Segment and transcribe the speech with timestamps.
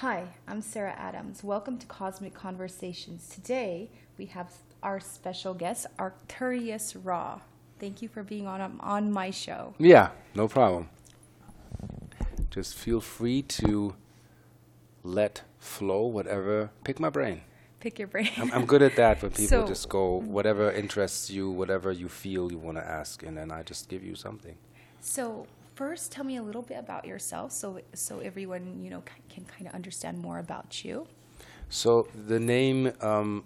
[0.00, 1.42] Hi, I'm Sarah Adams.
[1.42, 3.28] Welcome to Cosmic Conversations.
[3.28, 7.40] Today we have our special guest, Arcturus Ra.
[7.80, 9.74] Thank you for being on on my show.
[9.78, 10.88] Yeah, no problem.
[12.50, 13.94] Just feel free to
[15.02, 16.70] let flow whatever.
[16.84, 17.40] Pick my brain.
[17.80, 18.30] Pick your brain.
[18.36, 22.08] I'm, I'm good at that when people So- just go whatever interests you, whatever you
[22.08, 24.56] feel you want to ask, and then I just give you something.
[25.00, 25.46] so
[25.78, 27.68] first, tell me a little bit about yourself, so
[28.06, 31.06] so everyone you know c- can kind of understand more about you.
[31.80, 31.90] So
[32.32, 33.44] the name um,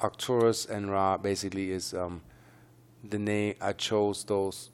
[0.00, 2.22] Arcturus and Ra basically is um,
[3.12, 4.70] the name I chose those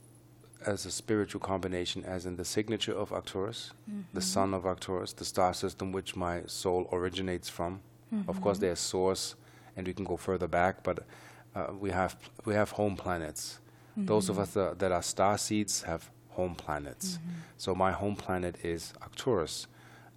[0.72, 3.72] as a spiritual combination, as in the signature of Arcturus,
[4.14, 7.80] the son of Arcturus, the star system which my soul originates from.
[8.28, 9.34] Of course, there's source,
[9.76, 10.98] and we can go further back, but
[11.56, 12.12] uh, we have
[12.44, 13.58] we have home planets.
[13.96, 17.18] Those of us that, that are star seeds have home planets.
[17.56, 19.66] So my home planet is Arcturus.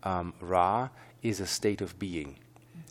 [0.04, 0.90] Um, Ra
[1.22, 2.38] is a state of being.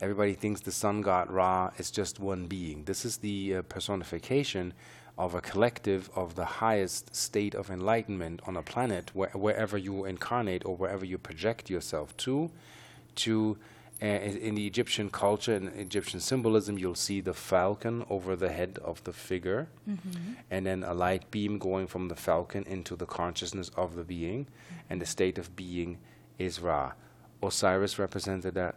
[0.00, 2.84] Everybody thinks the sun god Ra is just one being.
[2.84, 4.74] This is the uh, personification
[5.16, 10.04] of a collective of the highest state of enlightenment on a planet, where, wherever you
[10.04, 12.50] incarnate or wherever you project yourself to.
[13.16, 13.56] To
[14.04, 18.78] in in the Egyptian culture and Egyptian symbolism, you'll see the falcon over the head
[18.84, 19.68] of the figure,
[20.50, 24.46] and then a light beam going from the falcon into the consciousness of the being,
[24.90, 25.98] and the state of being
[26.38, 26.92] is Ra.
[27.42, 28.74] Osiris represented that.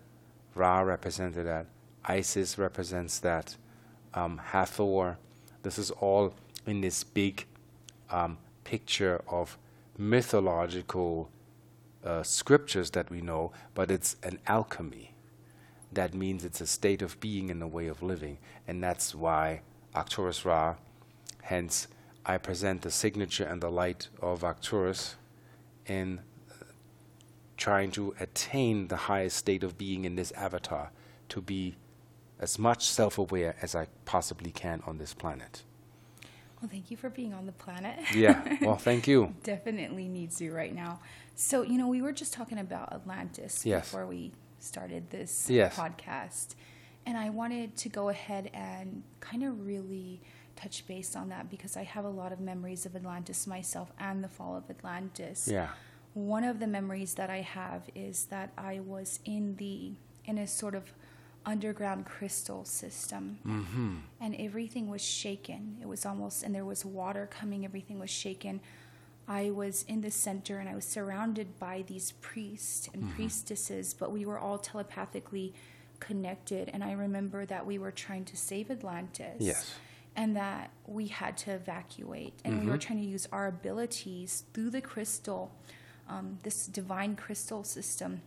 [0.55, 1.65] Ra represented that.
[2.05, 3.55] Isis represents that.
[4.13, 5.17] Um, Hathor.
[5.63, 6.33] This is all
[6.65, 7.45] in this big
[8.09, 9.57] um, picture of
[9.97, 11.29] mythological
[12.03, 15.13] uh, scriptures that we know, but it's an alchemy.
[15.91, 19.61] That means it's a state of being and a way of living, and that's why
[19.95, 20.75] Arcturus Ra.
[21.43, 21.87] Hence,
[22.25, 25.15] I present the signature and the light of Arcturus
[25.85, 26.19] in
[26.51, 26.65] uh,
[27.55, 30.91] trying to attain the highest state of being in this avatar,
[31.29, 31.75] to be
[32.39, 35.63] as much self-aware as I possibly can on this planet.
[36.61, 37.97] Well, thank you for being on the planet.
[38.13, 38.57] Yeah.
[38.61, 39.33] Well, thank you.
[39.43, 40.99] Definitely needs you right now.
[41.35, 43.85] So you know, we were just talking about Atlantis Yes.
[43.85, 44.31] before we
[44.67, 45.75] started this Yes.
[45.75, 46.55] podcast,
[47.05, 50.21] and I wanted to go ahead and kind of really
[50.55, 54.23] touch base on that because I have a lot of memories of Atlantis myself and
[54.23, 55.47] the fall of Atlantis.
[55.47, 55.69] Yeah.
[56.13, 59.93] One of the memories that I have is that I was in the
[60.25, 60.83] in a sort of
[61.45, 63.95] underground crystal system Mm-hmm.
[64.19, 65.77] and everything was shaken.
[65.81, 68.59] It was almost, and there was water coming, everything was shaken.
[69.27, 74.11] I was in the center and I was surrounded by these priests and priestesses, but
[74.11, 75.53] we were all telepathically
[75.99, 76.69] connected.
[76.71, 79.35] And I remember that we were trying to save Atlantis.
[79.39, 79.73] Yes.
[80.15, 82.33] And that we had to evacuate.
[82.43, 85.51] And we were trying to use our abilities through the crystal,
[86.09, 88.21] um, this divine crystal system,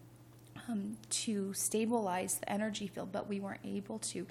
[0.69, 4.25] um, to stabilize the energy field, but we weren't able to.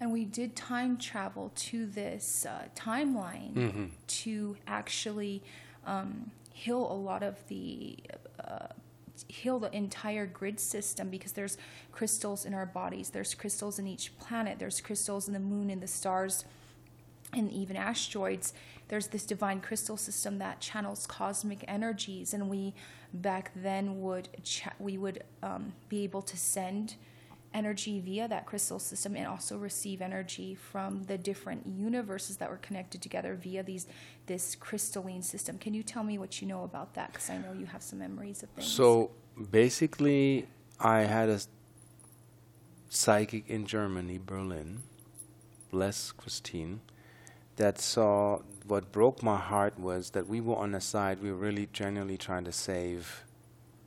[0.00, 5.42] And we did time travel to this uh, timeline to actually
[5.86, 7.96] um, heal a lot of the.
[8.42, 8.68] Uh,
[9.28, 11.56] heal the entire grid system because there's
[11.90, 15.82] crystals in our bodies there's crystals in each planet there's crystals in the moon and
[15.82, 16.44] the stars
[17.32, 18.52] and even asteroids
[18.88, 22.74] there's this divine crystal system that channels cosmic energies and we
[23.14, 26.96] back then would cha- we would um, be able to send
[27.56, 32.58] energy via that crystal system and also receive energy from the different universes that were
[32.58, 33.86] connected together via these
[34.26, 35.56] this crystalline system.
[35.56, 37.12] Can you tell me what you know about that?
[37.12, 38.68] Because i know you have some memories of things.
[38.68, 39.10] So
[39.50, 40.46] basically,
[40.78, 41.40] I had a
[42.90, 44.82] psychic in Germany, Berlin,
[45.70, 46.80] bless Christine,
[47.56, 51.38] that saw what broke my heart was that we were on a side, we were
[51.48, 53.24] really genuinely trying to save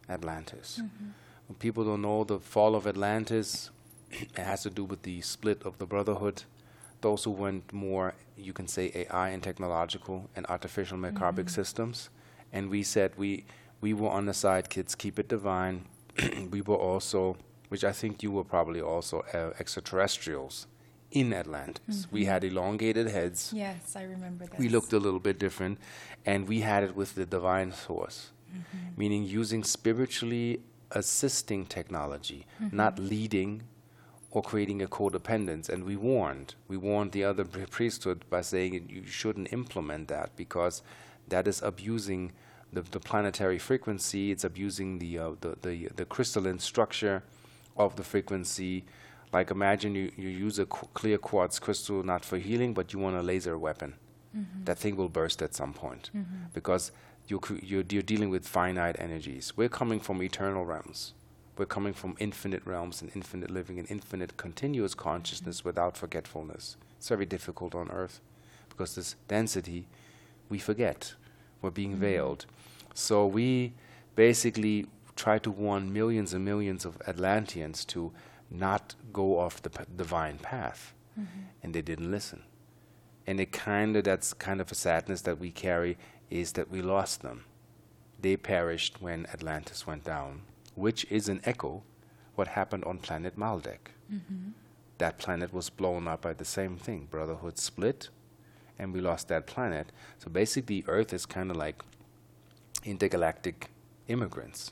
[0.09, 0.81] Atlantis.
[0.81, 1.09] Mm-hmm.
[1.49, 3.71] When people don't know the fall of Atlantis,
[4.11, 6.43] it has to do with the split of the Brotherhood.
[7.01, 11.47] Those who went more, you can say, AI and technological and artificial microbic mm-hmm.
[11.47, 12.09] systems.
[12.53, 13.45] And we said we
[13.81, 15.85] we were on the side, kids, keep it divine.
[16.51, 17.35] we were also,
[17.69, 20.67] which I think you were probably also uh, extraterrestrials
[21.11, 22.05] in Atlantis.
[22.05, 22.15] Mm-hmm.
[22.15, 23.51] We had elongated heads.
[23.55, 25.79] yes i remember that We looked a little bit different,
[26.27, 28.99] and we had it with the divine source, mm-hmm.
[29.01, 30.59] meaning using spiritually
[30.91, 32.75] assisting technology, mm-hmm.
[32.75, 33.63] not leading
[34.31, 35.69] or creating a codependence.
[35.69, 40.81] And we warned, we warned the other priesthood by saying you shouldn't implement that because
[41.27, 42.31] that is abusing
[42.71, 44.31] the, the planetary frequency.
[44.31, 47.23] It's abusing the, uh, the the the crystalline structure
[47.77, 48.85] of the frequency.
[49.31, 52.99] Like imagine you, you use a qu- clear quartz crystal not for healing, but you
[52.99, 53.93] want a laser weapon.
[54.35, 54.65] Mm-hmm.
[54.65, 56.45] That thing will burst at some point mm-hmm.
[56.53, 56.91] because
[57.29, 59.53] you're, you're, you're dealing with finite energies.
[59.55, 61.13] We're coming from eternal realms.
[61.57, 66.75] We're coming from infinite realms and infinite living and infinite continuous consciousness without forgetfulness.
[66.97, 68.19] It's very difficult on Earth
[68.69, 69.85] because this density,
[70.49, 71.13] we forget.
[71.61, 72.01] We're being mm-hmm.
[72.01, 72.45] veiled.
[72.93, 73.73] So we
[74.15, 78.11] basically try to warn millions and millions of Atlanteans to
[78.49, 80.93] not go off the p- divine path.
[81.19, 81.39] Mm-hmm.
[81.61, 82.41] And they didn't listen.
[83.27, 85.97] And it kind of, that's kind of a sadness that we carry
[86.29, 87.45] is that we lost them.
[88.21, 90.41] They perished when Atlantis went down,
[90.75, 91.83] which is an echo
[92.35, 93.91] what happened on planet Maldek.
[94.97, 97.07] That planet was blown up by the same thing.
[97.09, 98.09] Brotherhood split,
[98.77, 99.91] and we lost that planet.
[100.17, 101.81] So basically, Earth is kind of like
[102.83, 103.69] intergalactic
[104.07, 104.71] immigrants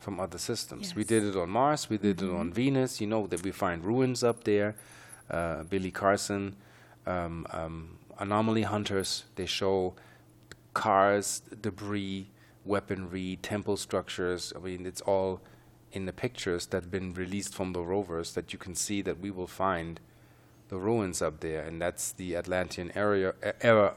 [0.00, 0.94] from other systems.
[0.94, 3.00] We did it on Mars, we did it on Venus.
[3.00, 4.74] You know that we find ruins up there.
[5.30, 6.56] Uh, Billy Carson,
[7.06, 9.94] um, um, anomaly hunters, they show
[10.78, 12.30] cars, debris,
[12.64, 14.52] weaponry, temple structures.
[14.54, 15.40] I mean, it's all
[15.90, 19.18] in the pictures that have been released from the rovers that you can see that
[19.18, 19.98] we will find
[20.68, 23.94] the ruins up there, and that's the Atlantean area era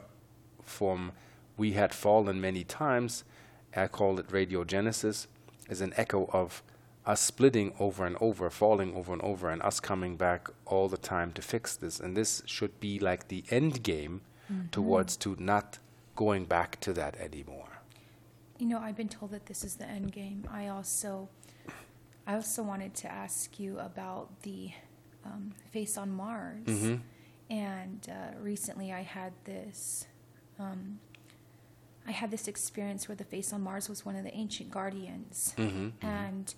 [0.60, 1.12] from
[1.56, 3.22] we had fallen many times.
[3.76, 5.28] I call it radiogenesis,
[5.68, 6.64] is an echo of
[7.06, 10.96] us splitting over and over, falling over and over, and us coming back all the
[10.96, 12.00] time to fix this.
[12.00, 14.68] And this should be like the end game mm-hmm.
[14.70, 15.78] towards to not
[16.24, 17.68] going back to that anymore.
[18.58, 20.44] You know, I've been told that this is the end game.
[20.48, 21.28] I also,
[22.28, 24.70] I also wanted to ask you about the
[25.24, 26.64] um, face on Mars.
[26.66, 27.00] Mhm.
[27.50, 30.06] And uh, recently, I had this,
[30.60, 31.00] um,
[32.06, 35.54] I had this experience where the face on Mars was one of the ancient guardians,
[35.56, 36.54] Mhm, and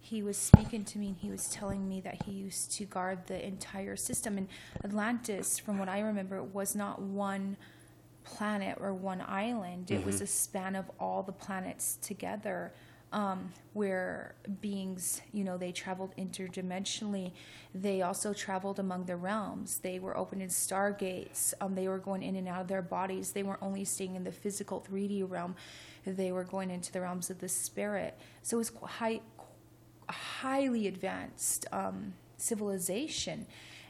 [0.00, 3.18] he was speaking to me and he was telling me that he used to guard
[3.26, 4.38] the entire system.
[4.38, 4.48] And
[4.84, 7.56] Atlantis, from what I remember, was not one
[8.36, 9.90] planet or one island.
[9.90, 12.72] It was a span of all the planets together,
[13.12, 17.32] um, where beings, you know, they traveled interdimensionally.
[17.74, 19.78] They also traveled among the realms.
[19.78, 21.54] They were opening stargates.
[21.60, 23.32] Um, they were going in and out of their bodies.
[23.32, 25.56] They weren't only staying in the physical 3D realm.
[26.04, 28.18] They were going into the realms of the spirit.
[28.42, 29.20] So it was qu- high,
[30.08, 33.46] highly advanced um, civilization.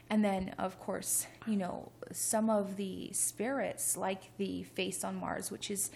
[0.09, 5.51] And then, of course, you know, some of the spirits, like the face on Mars,
[5.51, 5.91] which is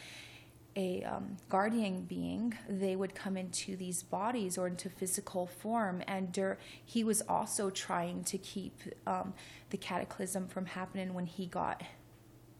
[0.75, 6.04] a um, guardian being, they would come into these bodies or into physical form.
[6.07, 6.38] And
[6.86, 9.33] he was also trying to keep um,
[9.71, 11.81] the cataclysm from happening when he got,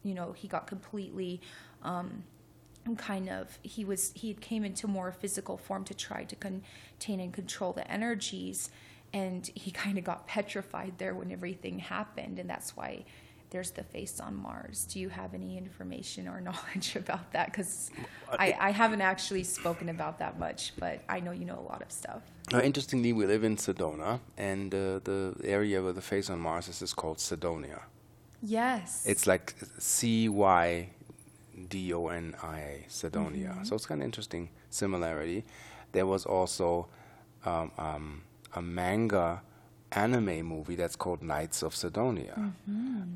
[0.04, 1.42] you know, he got completely.
[1.84, 2.24] Um,
[2.98, 7.32] kind of he was he came into more physical form to try to contain and
[7.34, 8.70] control the energies
[9.14, 13.04] and he kind of got petrified there when everything happened and that's why
[13.52, 17.92] there's the face on mars do you have any information or knowledge about that because
[18.46, 21.82] I, I haven't actually spoken about that much but i know you know a lot
[21.82, 22.22] of stuff
[22.54, 26.68] Uh, interestingly, we live in Sedona, and uh, the area where the face on Mars
[26.68, 27.80] is, is called Cydonia.
[28.42, 30.90] yes It's like C Y
[31.70, 33.52] D O N I A, Cydonia.
[33.64, 35.40] So it's kind of interesting similarity.
[35.94, 36.88] There was also
[37.46, 38.06] um, um,
[38.56, 39.42] a manga
[39.92, 42.54] anime movie that's called Knights of Sidonia,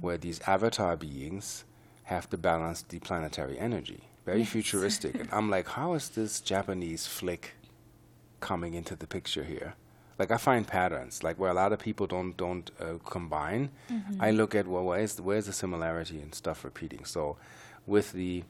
[0.01, 1.63] where these avatar beings
[2.03, 4.01] have to balance the planetary energy.
[4.25, 4.49] Very Yes.
[4.49, 5.15] futuristic.
[5.19, 7.53] and I'm like, how is this Japanese flick
[8.39, 9.73] coming into the picture here?
[10.19, 13.69] Like I find patterns, like where a lot of people don't don't uh, combine.
[14.19, 17.06] I look at well, where's the, where's the similarity and stuff repeating.
[17.06, 17.37] So,
[17.85, 18.44] with the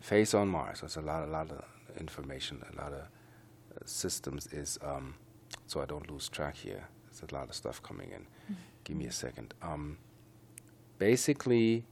[0.00, 1.62] face on Mars, there's a lot, a lot of
[1.98, 4.46] information, a lot of uh, systems.
[4.46, 5.14] Is um,
[5.70, 6.84] so I don't lose track here.
[7.06, 8.24] There's a lot of stuff coming in.
[8.84, 9.54] Give me a second.
[9.62, 9.98] Um,
[10.98, 11.84] basically,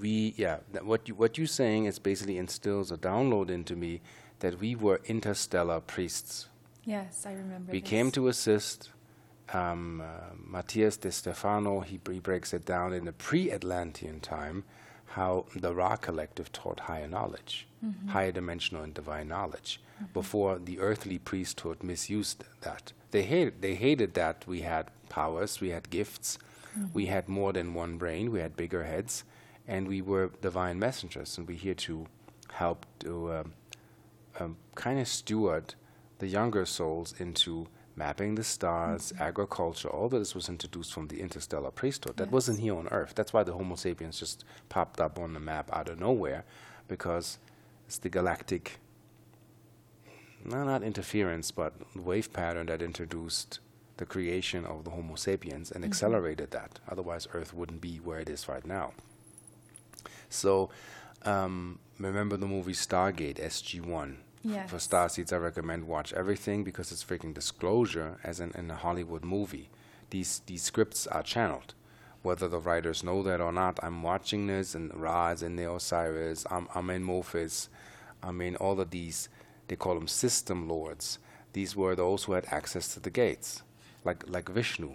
[0.00, 4.00] we yeah, what you what you're saying is basically instills a download into me
[4.40, 6.48] that we were interstellar priests.
[6.84, 7.90] yes i remember We this.
[7.90, 8.90] came to assist.
[9.52, 14.64] Um, uh, Matías De Stefano, he, he breaks it down in the pre-Atlantean time,
[15.06, 17.66] how the Ra collective taught higher knowledge,
[18.08, 19.80] higher dimensional and divine knowledge,
[20.12, 22.92] before the earthly priesthood misused that.
[23.12, 26.38] They hated, they hated that we had powers, we had gifts,
[26.92, 29.24] we had more than one brain, we had bigger heads,
[29.66, 32.06] and we were divine messengers, and we're here to
[32.52, 33.52] help to um,
[34.38, 35.74] um, kind of steward
[36.18, 41.20] the younger souls into mapping the stars, agriculture, all of this was introduced from the
[41.20, 42.18] interstellar priesthood.
[42.18, 43.14] That wasn't here on Earth.
[43.14, 46.44] That's why the Homo sapiens just popped up on the map out of nowhere,
[46.88, 47.38] because
[47.86, 48.78] it's the galactic,
[50.44, 53.60] no, not interference, but wave pattern that introduced
[53.96, 56.78] the creation of the Homo sapiens and accelerated that.
[56.88, 58.92] Otherwise, Earth wouldn't be where it is right now.
[60.28, 60.68] So,
[61.24, 64.16] um, remember the movie Stargate SG1?
[64.46, 64.70] Yes.
[64.70, 68.76] For Star Seeds, I recommend watch everything because it's freaking disclosure, as in, in a
[68.76, 69.70] Hollywood movie.
[70.10, 71.74] These these scripts are channeled,
[72.22, 73.80] whether the writers know that or not.
[73.82, 76.46] I'm watching this, and Ra is in the Osiris.
[76.48, 77.68] I'm I'm in Mophis.
[78.22, 79.28] I mean, all of these
[79.66, 81.18] they call them system lords.
[81.52, 83.64] These were those who had access to the gates,
[84.04, 84.92] like like Vishnu.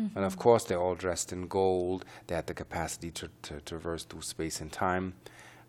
[0.00, 0.16] Mm-hmm.
[0.16, 2.04] And of course, they're all dressed in gold.
[2.26, 5.14] They had the capacity to, to traverse through space and time.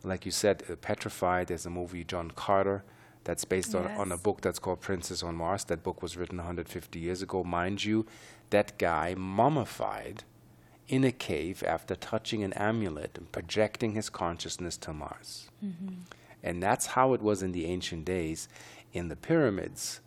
[0.03, 2.83] Like you said, uh, Petrified, there's a movie, John Carter,
[3.25, 5.65] that's based on, on a book that's called Princess on Mars.
[5.65, 7.43] That book was written 150 years ago.
[7.43, 8.05] Mind you,
[8.51, 10.23] that guy mummified
[10.87, 15.49] in a cave after touching an amulet and projecting his consciousness to Mars.
[15.63, 15.95] Mm-hmm.
[16.43, 18.47] And that's how it was in the ancient days.
[18.93, 19.99] In the pyramids,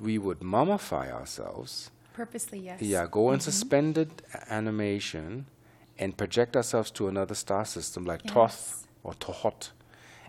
[0.00, 1.92] we would mummify ourselves.
[2.12, 2.82] Purposely, yes.
[2.82, 3.44] Yeah, go in mm-hmm.
[3.44, 4.10] suspended
[4.48, 5.46] animation
[5.98, 8.86] and project ourselves to another star system like Yes.
[9.04, 9.70] or Tohot,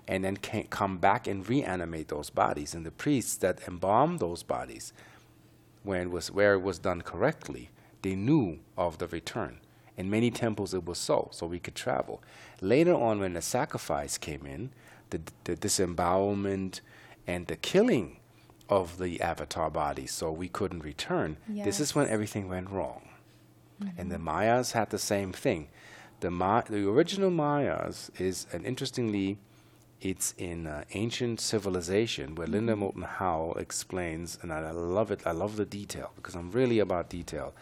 [0.08, 2.74] and then can come back and reanimate those bodies.
[2.74, 4.94] And the priests that embalmed those bodies,
[5.84, 7.70] when it was where it was done correctly,
[8.02, 9.60] they knew of the return.
[9.98, 12.22] In many temples, it was so, so we could travel.
[12.62, 14.72] Later on, when the sacrifice came in,
[15.12, 16.82] the, the disembowelment
[17.28, 18.18] and the killing
[18.70, 21.38] of the avatar bodies, so we couldn't return.
[21.66, 23.10] This is when everything went wrong.
[23.98, 24.26] And the mm-hmm.
[24.26, 25.68] Mayas had the same thing.
[26.22, 29.38] The, Ma- the original Mayas is, an interestingly,
[30.02, 35.22] it's in uh, ancient civilization where Linda Moulton Howe explains, and I love it.
[35.26, 37.54] I love the detail because I'm really about detail.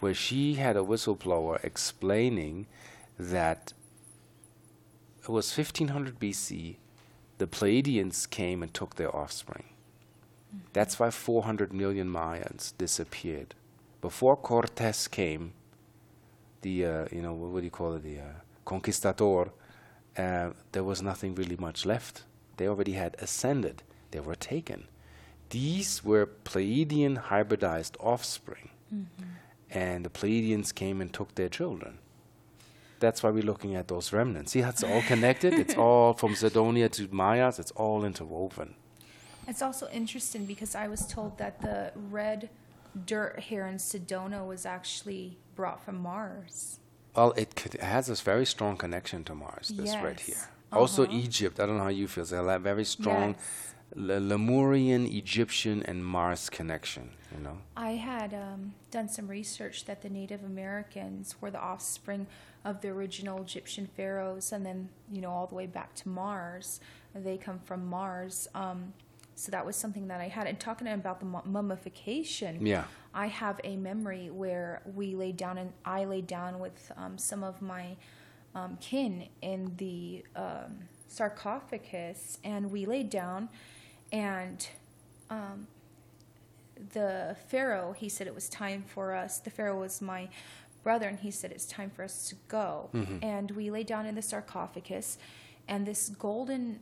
[0.00, 2.66] Where she had a whistleblower explaining
[3.18, 3.72] that
[5.22, 6.76] it was 1500 BC,
[7.38, 9.64] the Pleiadians came and took their offspring.
[10.72, 13.54] That's why 400 million Mayans disappeared.
[14.00, 15.52] Before Cortes came,
[16.62, 18.24] the uh, you know what, what do you call it, the uh,
[18.64, 19.52] conquistador,
[20.16, 22.24] uh, there was nothing really much left.
[22.56, 23.82] They already had ascended.
[24.10, 24.88] They were taken.
[25.50, 28.70] These were Pleiadian hybridized offspring,
[29.70, 31.98] and the Pleiadians came and took their children.
[33.00, 34.52] That's why we're looking at those remnants.
[34.52, 35.54] See how it's all connected?
[35.54, 37.58] it's all from Cydonia to Mayas.
[37.58, 38.74] It's all interwoven.
[39.48, 42.50] It's also interesting because I was told that the red
[43.06, 46.78] dirt here in Sedona was actually brought from Mars.
[47.20, 49.68] Well, it, could, it has this very strong connection to Mars.
[49.76, 50.48] This right here.
[50.72, 51.12] Also, Uh-huh.
[51.24, 51.60] Egypt.
[51.60, 52.24] I don't know how you feel.
[52.24, 53.74] They have very strong Yes.
[53.94, 57.10] Le- Lemurian, Egyptian, and Mars connection.
[57.34, 57.58] You know.
[57.76, 62.26] I had um, done some research that the Native Americans were the offspring
[62.64, 66.80] of the original Egyptian pharaohs, and then you know all the way back to Mars.
[67.14, 68.48] They come from Mars.
[68.54, 68.94] Um,
[69.34, 70.46] so that was something that I had.
[70.46, 72.84] And talking about the mummification, Yeah.
[73.14, 77.42] I have a memory where we laid down and I laid down with um, some
[77.42, 77.96] of my
[78.54, 83.48] um, kin in the um, sarcophagus, and we laid down,
[84.12, 84.68] and
[85.28, 85.66] um,
[86.92, 89.38] the pharaoh he said it was time for us.
[89.38, 90.28] The pharaoh was my
[90.82, 92.88] brother, and he said it's time for us to go.
[93.22, 95.18] And we lay down in the sarcophagus,
[95.68, 96.80] and this golden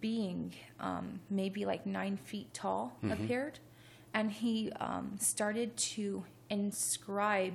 [0.00, 3.58] being, um, maybe like nine feet tall, appeared,
[4.14, 7.54] and he um, started to inscribe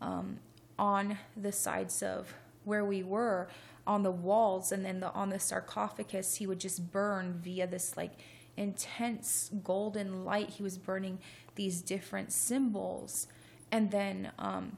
[0.00, 0.38] um,
[0.78, 3.48] on the sides of where we were
[3.86, 7.96] on the walls and then the, on the sarcophagus he would just burn via this
[7.96, 8.12] like
[8.56, 10.50] intense golden light.
[10.50, 11.18] He was burning
[11.54, 13.26] these different symbols.
[13.70, 14.76] And then um,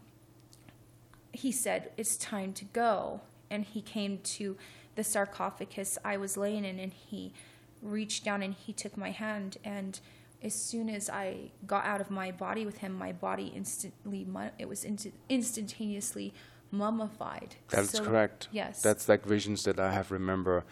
[1.33, 3.21] he said it's time to go.
[3.51, 4.57] And he came to
[4.95, 7.33] the sarcophagus i was laying in and he
[7.81, 10.01] reached down and he took my hand and
[10.43, 14.27] as soon as i got out of my body with him my body instantly
[14.59, 16.33] it was inst- instantaneously
[16.71, 18.49] mummified That's So- correct.
[18.51, 20.65] yes That's like visions that I have remember.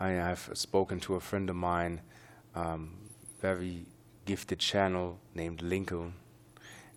[0.00, 2.00] I have spoken to a friend of mine,
[2.56, 2.96] um,
[3.40, 3.86] very
[4.24, 6.14] gifted channel named Lincoln,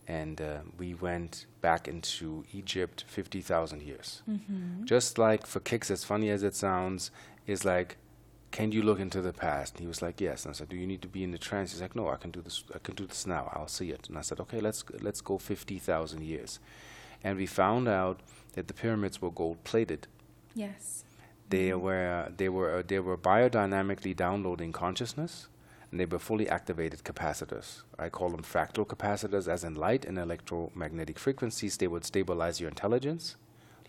[0.07, 4.23] and uh, we went back into Egypt 50,000 years.
[4.27, 4.85] Mm-hmm.
[4.85, 7.11] Just like for kicks, as funny as it sounds,
[7.45, 7.97] is like,
[8.51, 9.73] can you look into the past?
[9.73, 10.45] And he was like, yes.
[10.45, 11.71] And I said, do you need to be in the trance?
[11.71, 12.63] He's like, no, I can do this.
[12.73, 13.51] I can do this now.
[13.53, 14.07] I'll see it.
[14.09, 16.59] And I said, okay, let's let's go 50,000 years.
[17.23, 18.21] And we found out
[18.53, 20.07] that the pyramids were gold plated.
[20.55, 21.03] yes
[21.49, 25.47] They were they were uh, they were biodynamically downloading consciousness,
[25.89, 27.67] and they were fully activated capacitors.
[27.97, 31.77] I call them fractal capacitors, as in light and electromagnetic frequencies.
[31.77, 33.35] They would stabilize your intelligence,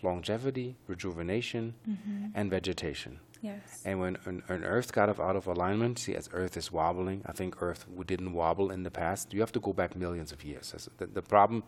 [0.01, 2.27] longevity, rejuvenation, mm-hmm.
[2.35, 3.19] and vegetation.
[3.41, 7.21] Yes And when an, an Earth got out of alignment, see, as Earth is wobbling,
[7.25, 9.33] I think Earth didn't wobble in the past.
[9.33, 10.89] You have to go back millions of years.
[10.97, 11.63] The, the problem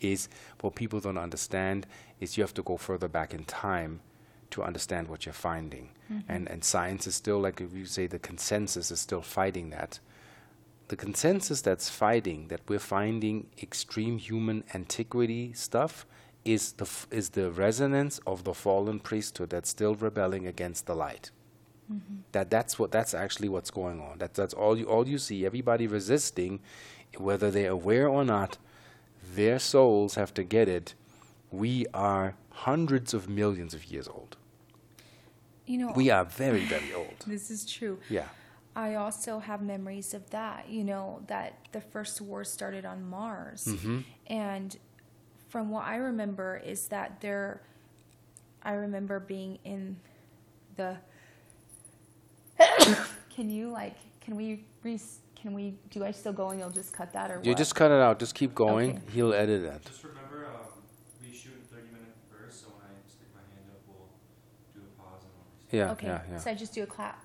[0.00, 0.28] is
[0.60, 1.86] what people don't understand
[2.20, 4.00] is you have to go further back in time
[4.50, 5.90] to understand what you're finding.
[6.10, 6.32] Mm-hmm.
[6.32, 10.00] And and science is still like if you say the consensus is still fighting that.
[10.88, 16.06] The consensus that's fighting that we're finding extreme human antiquity stuff
[16.46, 20.94] is the f- is the resonance of the fallen priesthood that's still rebelling against the
[20.94, 21.30] light.
[22.32, 24.18] That that's what that's actually what's going on.
[24.18, 25.46] That that's all you all you see.
[25.46, 26.58] Everybody resisting,
[27.16, 28.58] whether they're aware or not,
[29.34, 30.94] their souls have to get it.
[31.52, 34.36] We are hundreds of millions of years old.
[35.66, 37.18] You know, We are very very old.
[37.26, 37.98] this is true.
[38.10, 38.28] Yeah.
[38.74, 43.64] I also have memories of that, you know, that the first war started on Mars.
[43.64, 44.00] Mm-hmm.
[44.26, 44.76] And
[45.48, 47.60] from what I remember is that there,
[48.62, 49.96] I remember being in
[50.76, 50.96] the,
[53.30, 55.00] can you like, can we, re-
[55.34, 57.58] can we, do I still go and you'll just cut that or You what?
[57.58, 58.18] just cut it out.
[58.18, 58.90] Just keep going.
[58.90, 59.00] Okay.
[59.12, 59.84] He'll edit it.
[59.84, 60.52] Just remember, um,
[61.22, 64.08] we shoot in thirty minute bursts, so when I stick my hand up, we'll
[64.74, 65.86] do a pause and we'll.
[65.86, 67.22] Yeah, okay, yeah, yeah, so I just do a clap.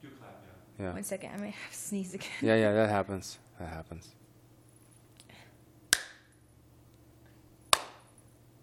[0.00, 0.42] Do a clap,
[0.78, 0.86] yeah.
[0.86, 0.92] yeah.
[0.94, 2.28] One second, I might have to sneeze again.
[2.40, 2.72] Yeah, yeah.
[2.72, 3.38] That happens.
[3.58, 4.08] That happens.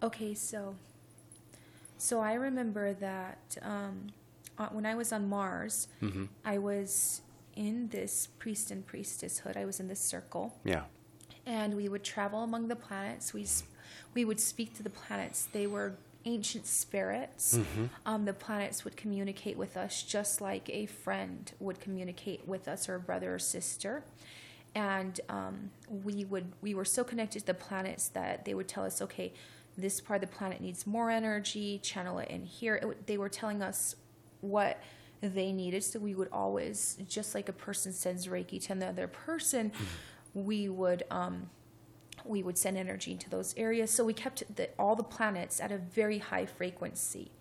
[0.04, 0.76] Okay, so
[1.98, 4.08] so I remember that um,
[4.58, 6.26] uh, when I was on Mars, Mm-hmm.
[6.44, 7.22] I was
[7.56, 9.56] in this priest and priestesshood.
[9.58, 10.84] I was in this circle, Yeah.
[11.46, 13.34] and we would travel among the planets.
[13.34, 13.46] We
[14.14, 15.48] we would speak to the planets.
[15.52, 15.94] They were
[16.26, 17.60] ancient spirits.
[18.06, 22.90] Um, the planets would communicate with us just like a friend would communicate with us,
[22.90, 24.04] or a brother or sister.
[24.74, 25.70] And um,
[26.04, 29.34] we would we were so connected to the planets that they would tell us, okay,
[29.78, 31.80] this part of the planet needs more energy.
[31.80, 32.76] Channel it in here.
[32.76, 33.96] It they were telling us
[34.42, 34.82] what
[35.22, 35.84] they needed.
[35.84, 39.72] So we would always, just like a person sends Reiki to another person,
[40.34, 41.50] we would um,
[42.26, 43.92] we would send energy into those areas.
[43.92, 47.32] So we kept the, all the planets at a very high frequency.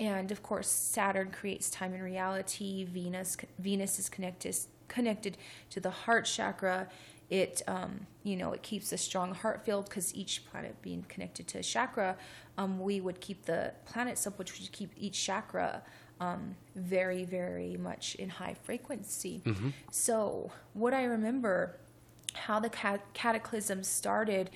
[0.00, 2.84] And of course, Saturn creates time and reality.
[2.84, 4.56] Venus Venus is connected
[4.88, 5.36] connected
[5.70, 6.88] to the heart chakra.
[7.30, 11.46] It um, you know it keeps a strong heart field because each planet being connected
[11.48, 12.16] to a chakra,
[12.56, 15.82] um, we would keep the planets up, which would keep each chakra
[16.20, 19.42] um, very very much in high frequency.
[19.90, 21.76] So what I remember
[22.34, 24.50] how the cat- cataclysm started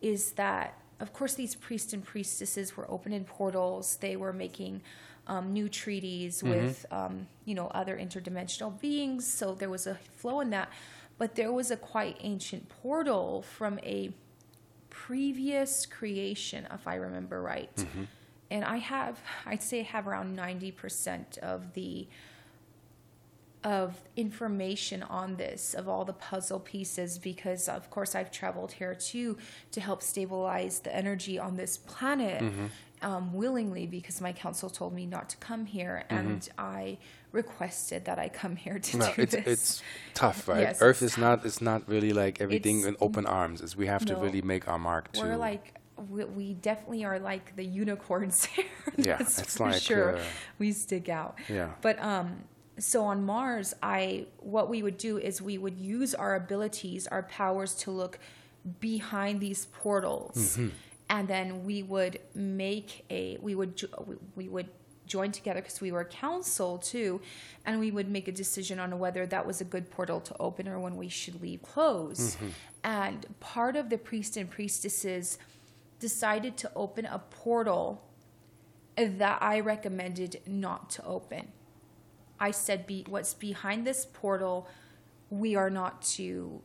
[0.00, 3.96] is that of course these priests and priestesses were opening portals.
[3.96, 4.82] They were making
[5.26, 9.26] um, new treaties with um, you know other interdimensional beings.
[9.26, 10.68] So there was a flow in that
[11.22, 14.10] but there was a quite ancient portal from a
[14.90, 17.76] previous creation if i remember right.
[17.76, 18.02] Mm-hmm.
[18.50, 22.08] And i have i'd say i have around 90% of the
[23.62, 28.96] of information on this of all the puzzle pieces because of course I've traveled here
[28.96, 29.38] too
[29.70, 32.66] to help stabilize the energy on this planet mm-hmm.
[33.02, 36.98] Um, willingly because my council told me not to come here and I
[37.32, 39.46] requested that I come here to No, do it's this.
[39.46, 39.82] it's
[40.14, 40.60] tough, right?
[40.60, 43.60] Yes, Earth is not it's not really like everything It's- in open arms.
[43.60, 45.22] Is we have to really make our mark too.
[45.22, 45.74] We're like
[46.10, 48.64] we, we definitely are like the unicorns here.
[48.96, 50.16] Yeah, That's it's for like, sure.
[50.16, 50.22] uh,
[50.58, 51.38] we stick out.
[51.48, 51.70] Yeah.
[51.80, 52.44] But um,
[52.78, 57.22] so on Mars, I what we would do is we would use our abilities, our
[57.24, 58.18] powers to look
[58.80, 60.68] behind these portals, Mm-hmm.
[61.12, 63.72] And then we would make a we would
[64.34, 64.70] we- would
[65.04, 67.20] join together because we were a council too,
[67.66, 70.66] and we would make a decision on whether that was a good portal to open
[70.66, 72.36] or when we should leave closed.
[72.38, 72.48] Mm-hmm.
[72.84, 75.38] And part of the priest and priestesses
[76.00, 77.84] decided to open a portal
[78.96, 81.42] that I recommended not to open.
[82.40, 84.66] I said, "Be what's behind this portal,
[85.30, 86.60] we are not to,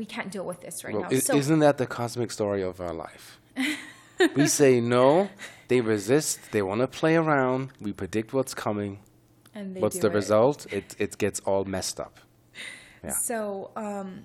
[0.00, 2.62] we can't deal with this right well, now." i- so isn't that the cosmic story
[2.62, 3.40] of our life?
[4.36, 5.28] we say no,
[5.68, 7.70] they resist, they want to play around.
[7.80, 9.00] We predict what's coming.
[9.54, 10.14] and they What's the it.
[10.14, 10.66] result?
[10.72, 12.18] It it gets all messed up.
[13.04, 13.10] Yeah.
[13.10, 14.24] So, um,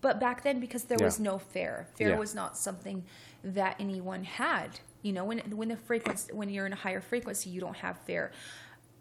[0.00, 2.18] but back then, because there was no fear, fear Yeah.
[2.18, 3.04] was not something
[3.44, 4.80] that anyone had.
[5.02, 7.98] You know, when when the frequency, when you're in a higher frequency, you don't have
[8.06, 8.30] fear.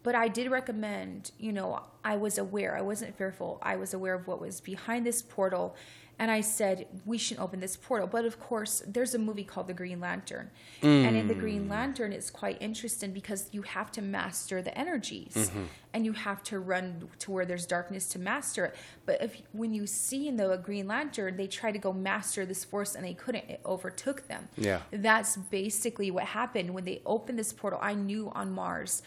[0.03, 2.75] But I did recommend, you know, I was aware.
[2.77, 3.57] I wasn't fearful.
[3.63, 5.75] I was aware of what was behind this portal.
[6.17, 8.07] And I said, we shouldn't open this portal.
[8.07, 10.49] But of course, there's a movie called The Green Lantern.
[10.81, 11.71] And in The Green mm.
[11.71, 15.63] Lantern, it's quite interesting because you have to master the energies mm-hmm.
[15.93, 18.75] and you have to run to where there's darkness to master it.
[19.05, 22.63] But if when you see in the Green Lantern, they try to go master this
[22.63, 24.47] force and they couldn't, it overtook them.
[24.57, 24.81] Yeah.
[24.91, 27.79] That's basically what happened when they opened this portal.
[27.81, 29.01] I knew on Mars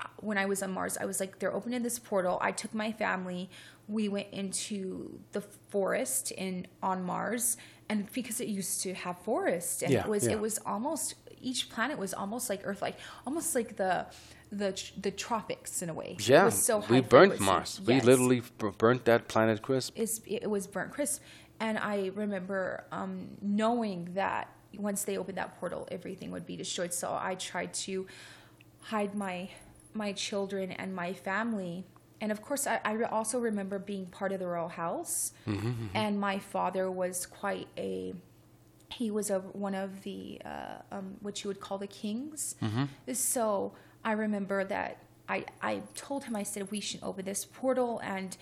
[0.00, 2.38] uh, when I was on Mars, I was like, they're opening this portal.
[2.40, 3.50] I took my family.
[3.88, 7.56] We went into the forest in on Mars,
[7.88, 10.32] and because it used to have forest, and Yeah, it was yeah.
[10.34, 12.96] it was almost each planet was almost like Earth, like
[13.26, 14.06] almost like the
[14.50, 14.70] the
[15.00, 16.16] the tropics in a way.
[16.18, 17.44] It Yeah, was so we burnt frequency.
[17.44, 17.80] Mars.
[17.86, 18.42] We literally
[18.78, 19.98] burnt that planet crisp.
[19.98, 21.22] is it was burnt crisp
[21.60, 26.92] and i remember um, knowing that once they opened that portal everything would be destroyed
[26.92, 28.06] so i tried to
[28.92, 29.48] hide my
[29.94, 31.84] my children and my family
[32.20, 35.32] and of course i, I re- also remember being part of the royal house
[35.94, 38.14] and my father was quite a
[38.90, 42.54] he was a one of the uh, um, what you would call the kings.
[43.12, 48.00] So I remember that I I told him I said we should open this portal
[48.02, 48.34] and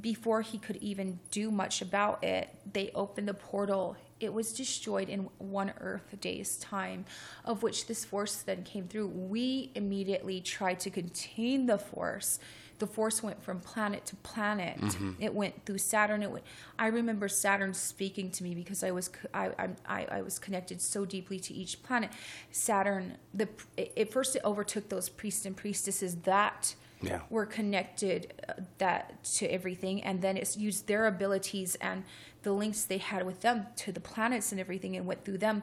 [0.00, 3.96] before he could even do much about it, they opened the portal.
[4.20, 7.04] It was destroyed in one Earth day's time,
[7.44, 9.08] of which this force then came through.
[9.08, 12.38] We immediately tried to contain the force.
[12.78, 14.78] The force went from planet to planet.
[15.18, 16.22] It went through Saturn.
[16.22, 16.44] It went.
[16.78, 19.50] I remember Saturn speaking to me because I was I,
[19.88, 22.10] I, I was connected so deeply to each planet.
[22.50, 23.16] Saturn.
[23.34, 23.48] The
[23.96, 27.20] at first it overtook those priests and priestesses that Yeah.
[27.30, 32.04] were connected uh, that to everything and then it's used their abilities and
[32.42, 35.62] the links they had with them to the planets and everything and went through them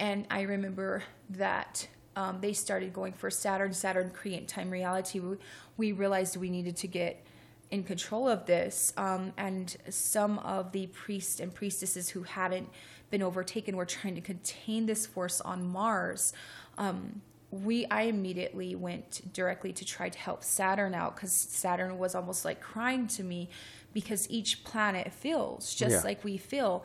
[0.00, 3.72] and i remember that um, they started going for saturn.
[3.72, 5.20] Saturn create time reality.
[5.20, 5.36] We,
[5.76, 7.24] we realized we needed to get
[7.70, 12.68] in control of this um, and some of the priests and priestesses who hadn't
[13.10, 16.32] been overtaken were trying to contain this force on mars.
[16.78, 22.14] Um, we i immediately went directly to try to help saturn out because saturn was
[22.14, 23.50] almost like crying to me
[23.92, 26.00] because each planet feels just Yeah.
[26.02, 26.82] like we feel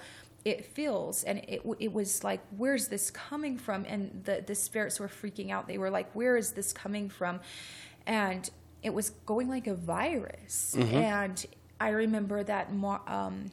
[0.48, 3.86] it feels and it, it was like where's this coming from?
[3.86, 5.68] And the, the spirits were freaking out.
[5.68, 7.40] They were like where is this coming from?
[8.06, 8.50] And
[8.84, 10.76] it was going like a virus.
[11.04, 11.46] And
[11.80, 12.70] i remember that
[13.06, 13.52] um,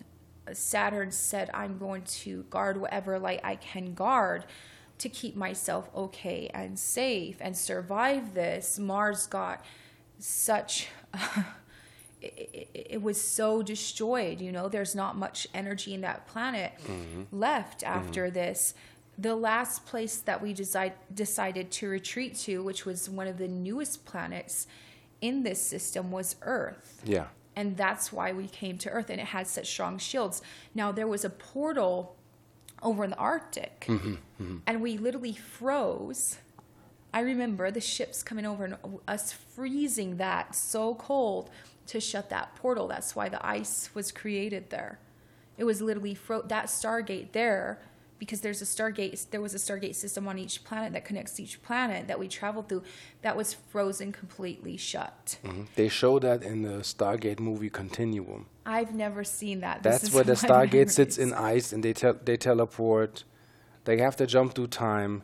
[0.52, 4.46] saturn said i'm going to guard whatever light i can guard
[4.98, 8.78] to keep myself okay and safe and survive this.
[8.78, 9.64] Mars got
[10.18, 10.88] such
[12.24, 14.68] it, it, was so destroyed you know?
[14.68, 17.22] There's not much energy in that planet mm-hmm.
[17.32, 17.98] left mm-hmm.
[17.98, 18.74] after this.
[19.16, 23.48] The last place that we decide, decided to retreat to which was one of the
[23.48, 24.66] newest planets
[25.20, 27.02] in this system was earth.
[27.04, 27.26] Yeah.
[27.56, 30.42] and that's why we came to earth and it had such strong shields.
[30.74, 32.16] Now there was a portal
[32.82, 34.58] over in the arctic mm-hmm.
[34.66, 36.38] and we literally froze.
[37.12, 41.48] I remember the ships coming over and us freezing that so cold
[41.86, 44.98] to shut that portal that's why the ice was created there
[45.58, 47.78] it was literally fro- that stargate there
[48.18, 51.62] because there's a stargate there was a stargate system on each planet that connects each
[51.62, 52.82] planet that we traveled through
[53.22, 55.66] that was frozen completely shut Mhm.
[55.74, 58.46] They show that in the Stargate movie Continuum.
[58.64, 59.82] I've never seen that.
[59.82, 63.24] This That's where the Stargate sits in ice, and they tel- they teleport.
[63.84, 65.22] They have to jump through time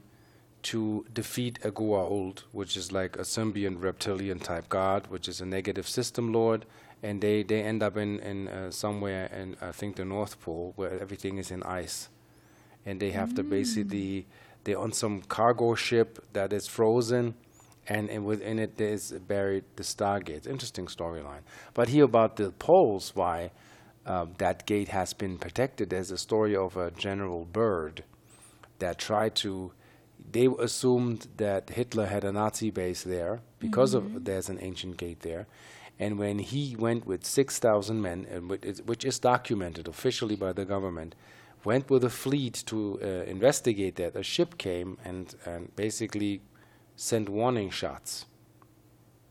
[0.62, 5.46] to defeat a Goa'uld, which is like a symbiont reptilian type god, which is a
[5.46, 6.66] negative system lord,
[7.02, 10.72] and they they end up in in uh, somewhere in I think the North Pole
[10.76, 12.08] where everything is in ice,
[12.84, 14.26] and they have to basically
[14.64, 17.34] they're on some cargo ship that is frozen.
[17.88, 20.46] And, and within it, there is buried the Stargate.
[20.46, 21.40] Interesting storyline.
[21.74, 23.50] But here about the poles, why
[24.06, 25.90] um, that gate has been protected.
[25.90, 28.04] There's a story of a General Byrd
[28.78, 29.72] that tried to.
[30.32, 35.20] They assumed that Hitler had a Nazi base there because of there's an ancient gate
[35.20, 35.46] there,
[35.98, 40.52] and when he went with six thousand men, which is, which is documented officially by
[40.52, 41.14] the government,
[41.64, 44.16] went with a fleet to uh, investigate that.
[44.16, 46.42] A ship came and and basically
[46.96, 48.26] sent warning shots,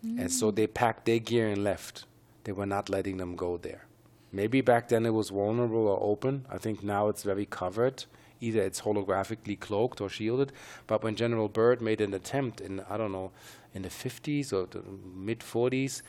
[0.03, 2.05] and so they packed their gear and left.
[2.43, 3.85] They were not letting them go there.
[4.31, 6.45] Maybe back then it was vulnerable or open.
[6.49, 8.05] I think now it's very covered.
[8.41, 10.51] Either it's holographically cloaked or shielded.
[10.87, 13.31] But when General Byrd made an attempt in, I don't know,
[13.73, 16.01] in the 50s or the mid 40s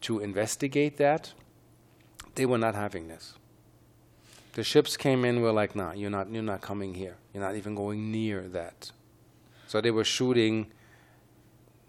[0.00, 1.32] to investigate that,
[2.34, 3.34] they were not having this.
[4.54, 7.16] The ships came in, were like, nah, you're not, you're not coming here.
[7.32, 8.90] You're not even going near that.
[9.68, 10.72] So they were shooting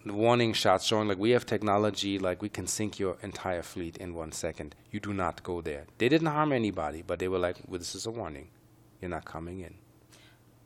[0.06, 4.14] warning shots showing like we have technology like we can sink your entire fleet in
[4.14, 7.58] one second you do not go there they didn't harm anybody but they were like
[7.68, 8.48] well, this is a warning
[9.02, 9.76] you're not coming in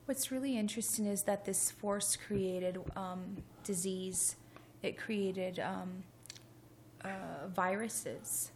[0.06, 4.36] What's really interesting is that this force created um, disease.
[4.82, 6.04] It created um,
[7.02, 7.08] uh,
[7.48, 8.50] viruses.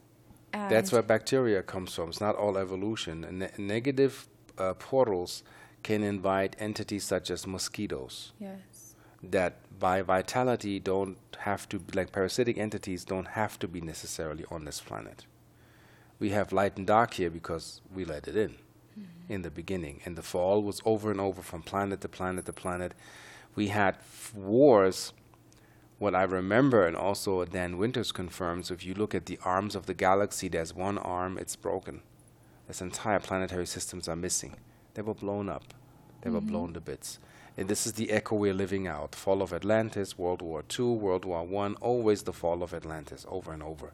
[0.52, 5.42] And that's where bacteria comes from it's not all evolution ne- negative uh, portals
[5.82, 8.94] can invite entities such as mosquitoes Yes.
[9.22, 14.64] that by vitality don't have to like parasitic entities don't have to be necessarily on
[14.64, 15.26] this planet
[16.18, 18.54] we have light and dark here because we let it in
[19.28, 22.52] in the beginning and the fall was over and over from planet to planet to
[22.52, 22.94] planet
[23.58, 25.12] we had f- wars.
[25.98, 29.86] What I remember, and also Dan Winters confirms, if you look at the arms of
[29.86, 32.02] the galaxy, there's one arm, it's broken.
[32.68, 34.54] This entire planetary systems are missing.
[34.94, 35.74] They were blown up.
[36.20, 36.50] They were mm-hmm.
[36.50, 37.18] blown to bits.
[37.58, 39.16] And this is the echo we're living out.
[39.16, 43.52] Fall of Atlantis, World War II, World War One, always the fall of Atlantis, over
[43.52, 43.92] and over.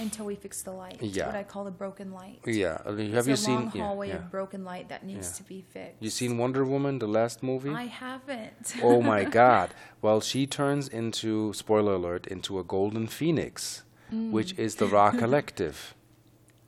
[0.00, 0.98] Until we fix the light.
[1.00, 1.26] Yeah.
[1.26, 2.40] What I call the broken light.
[2.44, 3.54] Yeah, I mean, have it's you a seen?
[3.54, 4.16] long hallway yeah.
[4.16, 5.36] of broken light that needs Yeah.
[5.36, 6.02] to be fixed.
[6.02, 7.70] You seen Wonder Woman, the last movie?
[7.70, 8.74] I haven't.
[8.82, 9.70] oh my God!
[10.02, 15.94] Well, she turns into spoiler alert into a golden phoenix, which is the Ra Collective,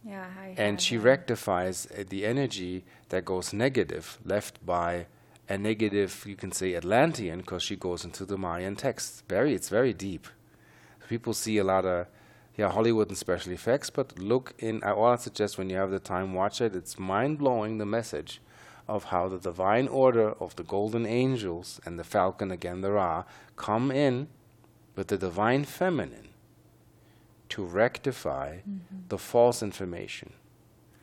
[0.04, 5.06] yeah, I and she rectifies uh, the energy that goes negative, left by
[5.48, 9.24] a negative, you can say Atlantean, because she goes into the Mayan text.
[9.28, 10.26] Very, it's very deep.
[11.08, 12.06] People see a lot of
[12.56, 14.82] yeah Hollywood and special effects, but look in.
[14.82, 16.74] I all I suggest when you have the time, watch it.
[16.74, 18.40] It's mind blowing the message
[18.88, 23.24] of how the divine order of the golden angels and the falcon again the Ra
[23.56, 24.28] come in
[24.94, 26.28] with the divine feminine
[27.48, 28.78] to rectify mm-hmm.
[29.08, 30.32] the false information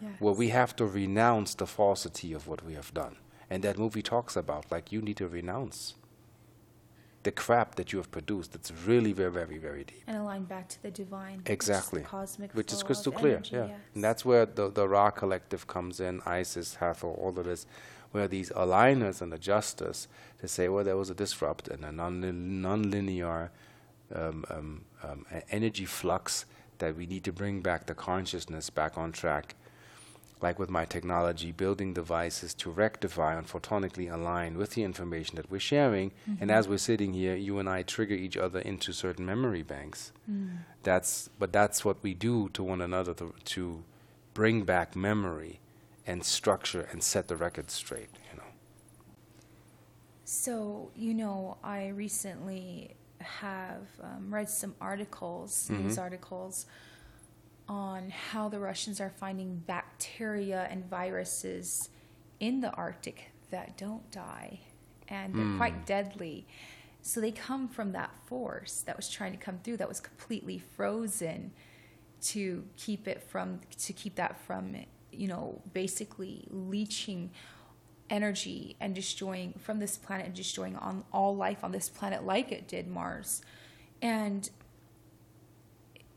[0.04, 0.20] Yes.
[0.20, 3.16] where we have to renounce the falsity of what we have done.
[3.54, 5.94] And that movie talks about like you need to renounce
[7.22, 8.56] the crap that you have produced.
[8.56, 10.02] It's really very, very, very deep.
[10.08, 11.38] and align back to the divine.
[11.38, 12.02] which is the Exactly.
[12.02, 13.68] cosmic Which is crystal clear, energy, yeah.
[13.68, 13.80] yes.
[13.94, 17.68] And that's where the, the Ra collective comes in, Isis, Hathor, all of this,
[18.12, 20.08] where these aligners and adjusters,
[20.42, 22.14] they say, well, there was a disrupt and a non
[22.62, 23.52] non-linear
[24.16, 26.46] um, um, um, energy flux
[26.80, 29.56] that we need to bring back the consciousness back on track.
[30.46, 35.50] Like with my technology, building devices to rectify and photonically align with the information that
[35.50, 36.12] we're sharing.
[36.42, 40.12] And as we're sitting here, you and I trigger each other into certain memory banks.
[40.88, 43.84] That's but that's what we do to one another to, to
[44.34, 45.54] bring back memory
[46.06, 48.10] and structure and set the record straight.
[48.30, 48.50] You know.
[50.26, 55.84] So, you know, I recently have um, read some articles, Mm-hmm.
[55.84, 56.66] news articles,
[57.68, 61.90] on how the Russians are finding bacteria and viruses
[62.40, 64.60] in the Arctic that don't die
[65.08, 65.58] and they're Hmm.
[65.58, 66.48] quite deadly.
[67.02, 70.58] So they come from that force that was trying to come through that was completely
[70.58, 71.52] frozen
[72.22, 74.76] to keep it from to keep that from
[75.12, 77.30] you know basically leaching
[78.10, 82.52] energy and destroying from this planet and destroying on all life on this planet like
[82.52, 83.42] it did Mars.
[84.02, 84.50] And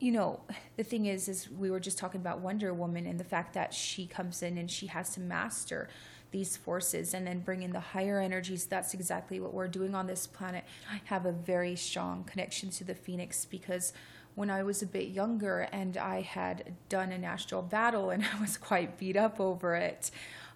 [0.07, 0.38] you know,
[0.77, 3.75] the thing is is we were just talking about Wonder Woman and the fact that
[3.75, 5.88] she comes in and she has to master
[6.31, 8.66] these forces and then bring in the higher energies.
[8.66, 10.62] That's exactly what we're doing on this planet.
[10.88, 13.92] I have a very strong connection to the Phoenix because
[14.37, 18.40] when I was a bit younger and I had done an astral battle and I
[18.40, 20.12] was quite beat up over it,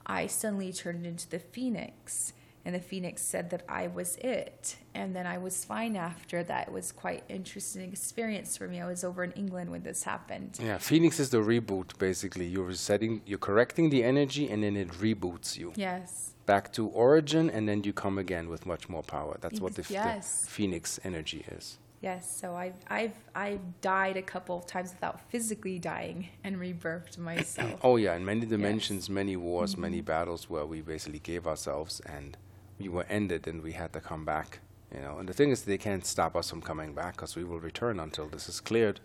[0.06, 2.34] I suddenly turned into the Phoenix.
[2.64, 4.76] And the Phoenix said that I was it.
[4.94, 6.68] And then I was fine after that.
[6.68, 8.80] It was quite interesting experience for me.
[8.80, 10.58] I was over in England when this happened.
[10.62, 11.98] Yeah, Phoenix is the reboot.
[11.98, 16.34] Basically, you're resetting, you're correcting the energy, and then it reboots you Yes.
[16.44, 19.38] back to origin, and then you come again with much more power.
[19.40, 21.78] That's what the, f- the Phoenix energy is.
[22.02, 27.18] Yes, so I've I've I've died a couple of times without physically dying and rebirthed
[27.18, 27.78] myself.
[27.84, 30.06] Oh yeah, in many dimensions, many wars, many mm-hmm.
[30.06, 32.38] battles where we basically gave ourselves and
[32.80, 34.60] we were ended and we had to come back.
[34.92, 37.44] You know, and the thing is, they can't stop us from coming back because we
[37.44, 39.00] will return until this is cleared.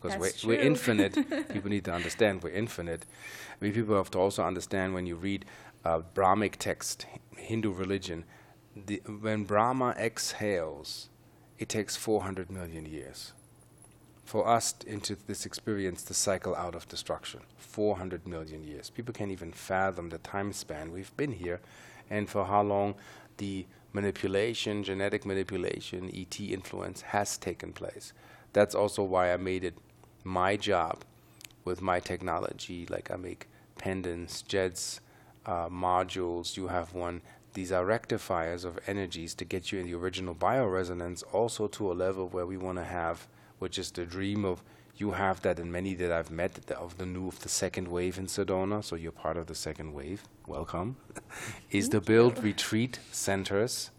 [0.00, 1.14] Because we're, we're infinite.
[1.48, 3.06] people need to understand we're infinite.
[3.60, 5.44] I mean, people have to also understand when you read
[5.84, 8.24] uh, Brahmic text, Hindu religion,
[8.74, 11.08] the, when Brahma exhales,
[11.58, 13.32] it takes 400 million years
[14.24, 19.12] for us t- into this experience to cycle out of destruction 400 million years people
[19.12, 21.60] can't even fathom the time span we've been here
[22.08, 22.94] and for how long
[23.40, 28.12] the manipulation genetic manipulation et influence has taken place.
[28.52, 29.76] That's also why i made it
[30.22, 31.04] my job
[31.64, 32.86] with my technology.
[32.88, 33.48] Like i make
[33.78, 35.00] pendants jets
[35.46, 36.56] uh, modules.
[36.56, 37.22] You have one.
[37.54, 41.94] These are rectifiers of energies to get you in the original bioresonance also to a
[42.06, 43.26] level where we want to have
[43.58, 44.62] which is the dream of
[45.00, 47.88] you have that in many that I've met the, of the new of the second
[47.88, 50.24] wave in Sedona, so you're part of the second wave.
[50.46, 50.96] Welcome.
[51.70, 53.90] is the build retreat centers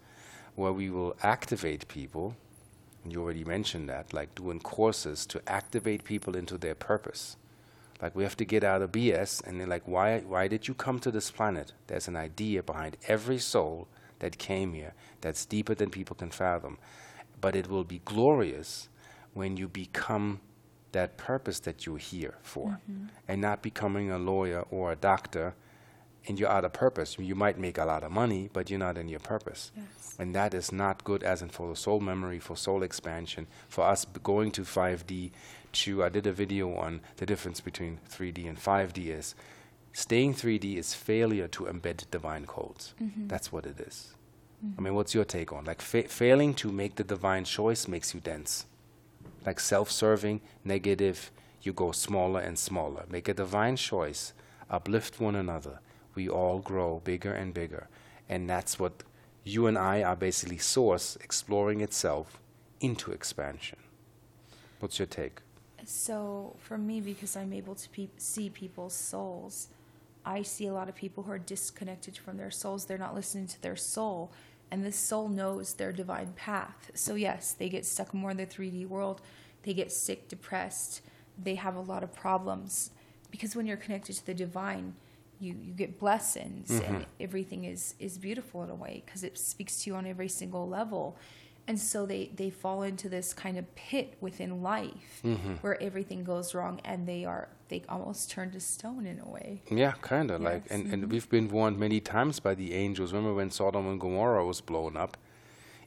[0.54, 2.36] where we will activate people.
[3.02, 7.36] and You already mentioned that, like doing courses to activate people into their purpose.
[8.00, 10.74] Like we have to get out of BS and they're like, why why did you
[10.74, 11.72] come to this planet?
[11.88, 13.88] There's an idea behind every soul
[14.20, 16.78] that came here that's deeper than people can fathom.
[17.40, 18.88] But it will be glorious
[19.34, 20.40] when you become
[20.92, 23.06] that purpose that you're here for mm-hmm.
[23.26, 25.54] and not becoming a lawyer or a doctor
[26.26, 27.16] and you're out of purpose.
[27.18, 29.72] You might make a lot of money, but you're not in your purpose.
[29.76, 30.14] Yes.
[30.18, 33.84] And that is not good, as in for the soul memory, for soul expansion, for
[33.84, 35.30] us going to 5D.
[35.72, 39.06] To I did a video on the difference between 3D and 5D.
[39.08, 39.34] Is
[39.94, 42.94] staying 3D is failure to embed divine codes.
[43.02, 43.28] Mm-hmm.
[43.28, 44.14] That's what it is.
[44.62, 44.84] I mm-hmm.
[44.84, 48.20] mean, what's your take on like fa- failing to make the divine choice makes you
[48.20, 48.66] dense,
[49.44, 51.30] like self-serving, negative.
[51.62, 53.04] You go smaller and smaller.
[53.08, 54.32] Make a divine choice.
[54.70, 55.80] Uplift one another.
[56.14, 57.88] We all grow bigger and bigger,
[58.28, 59.02] and that's what
[59.44, 62.38] you and I are basically source exploring itself
[62.80, 63.78] into expansion.
[64.80, 65.40] What's your take?
[65.84, 69.68] So for me, because I'm able to pe- see people's souls,
[70.24, 72.84] I see a lot of people who are disconnected from their souls.
[72.84, 74.30] They're not listening to their soul,
[74.72, 76.90] and the soul knows their divine path.
[76.94, 79.20] So yes, they get stuck more in the 3D world.
[79.64, 81.02] They get sick, depressed.
[81.40, 82.90] They have a lot of problems
[83.30, 84.94] because when you're connected to the divine,
[85.40, 87.02] you, you get blessings and mm-hmm.
[87.20, 90.66] everything is, is beautiful in a way because it speaks to you on every single
[90.66, 91.18] level.
[91.68, 95.54] And so they, they fall into this kind of pit within life mm-hmm.
[95.54, 99.62] where everything goes wrong and they are they almost turn to stone in a way.
[99.70, 101.12] Yeah, kind of like, Yes, and, and mm-hmm.
[101.12, 103.14] we've been warned many times by the angels.
[103.14, 105.16] Remember when Sodom and Gomorrah was blown up?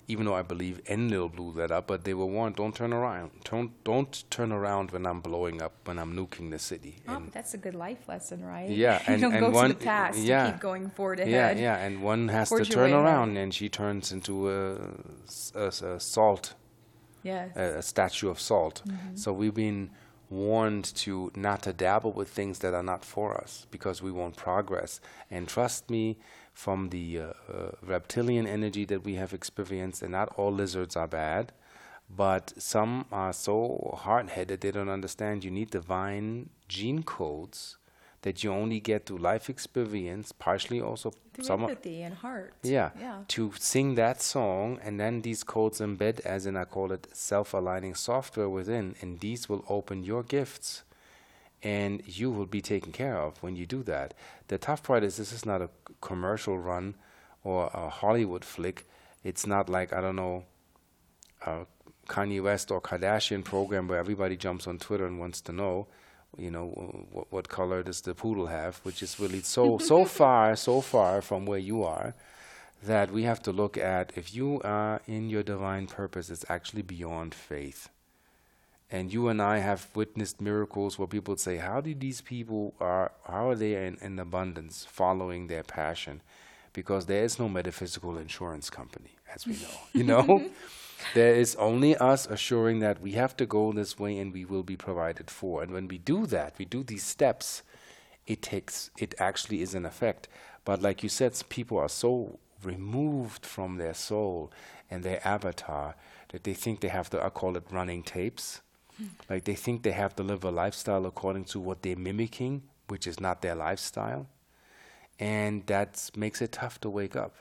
[0.07, 3.31] Even though I believe Enlil blew that up, but they were warned, don't turn around.
[3.43, 6.97] Don't don't turn around when I'm blowing up, when I'm nuking the city.
[7.07, 8.69] Oh, And that's a good life lesson, right?
[8.69, 10.19] Yeah, you and- don't and go one- to the past.
[10.19, 10.45] yeah.
[10.45, 11.59] You keep going forward yeah, ahead.
[11.59, 13.03] yeah, and one has Forge to turn ahead.
[13.03, 14.75] around, and she turns into a,
[15.55, 16.53] a a salt
[17.23, 17.55] Yes.
[17.57, 18.83] a, a statue of salt.
[18.87, 19.15] Mm-hmm.
[19.15, 19.89] So we've been
[20.29, 24.35] warned to not to dabble with things that are not for us because we won't
[24.35, 24.99] progress.
[25.31, 26.17] And trust me,
[26.55, 31.07] from the uh, uh, reptilian energy that we have experienced, and not all lizards are
[31.07, 31.51] bad,
[32.09, 35.43] but some are so hard-headed they don't understand.
[35.43, 37.77] You need divine gene codes
[38.21, 41.63] that you only get through life experience, partially also Through some.
[41.63, 42.53] empathy and heart.
[42.63, 42.89] Yeah.
[42.99, 43.19] Yeah.
[43.27, 47.53] To sing that song and then these codes embed as in I call it self
[47.53, 50.83] aligning software within and these will open your gifts
[51.65, 54.13] and you will be taken care of when you do that.
[54.49, 56.93] The tough part is this is not a commercial run
[57.43, 58.87] or a Hollywood flick.
[59.23, 60.45] It's not like I don't know
[61.43, 61.65] a
[62.07, 65.87] Kanye West or Kardashian program where everybody jumps on Twitter and wants to know,
[66.37, 66.67] you know,
[67.11, 71.19] what, what color does the poodle have, which is really so so far so far
[71.19, 72.13] from where you are
[72.83, 76.83] that we have to look at if you are in your divine purpose, it's actually
[76.83, 77.89] beyond faith.
[78.91, 83.11] And you and I have witnessed miracles where people say, "How do these people are?
[83.25, 86.21] How are they in, in abundance, following their passion?"
[86.73, 89.77] Because there is no metaphysical insurance company, as we know.
[89.93, 90.49] You know,
[91.13, 94.63] there is only us assuring that we have to go this way and we will
[94.63, 95.63] be provided for.
[95.63, 97.63] And when we do that, we do these steps.
[98.27, 98.91] It takes.
[98.97, 100.27] It actually is an effect.
[100.63, 104.51] But like you said, people are so removed from their soul
[104.89, 105.95] and their avatar
[106.29, 107.23] that they think they have to.
[107.23, 108.61] I call it running tapes.
[109.29, 113.07] Like they think they have to live a lifestyle according to what they're mimicking, which
[113.07, 114.27] is not their lifestyle.
[115.19, 117.35] And that makes it tough to wake up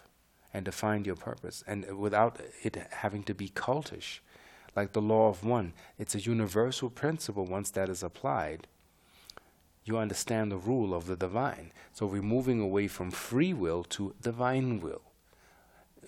[0.52, 1.64] and to find your purpose.
[1.66, 4.20] And without it having to be cultish,
[4.76, 8.66] like the law of one, it's a universal principle once that is applied.
[9.84, 11.72] You understand the rule of the divine.
[11.92, 15.02] So we're moving away from free will to divine will.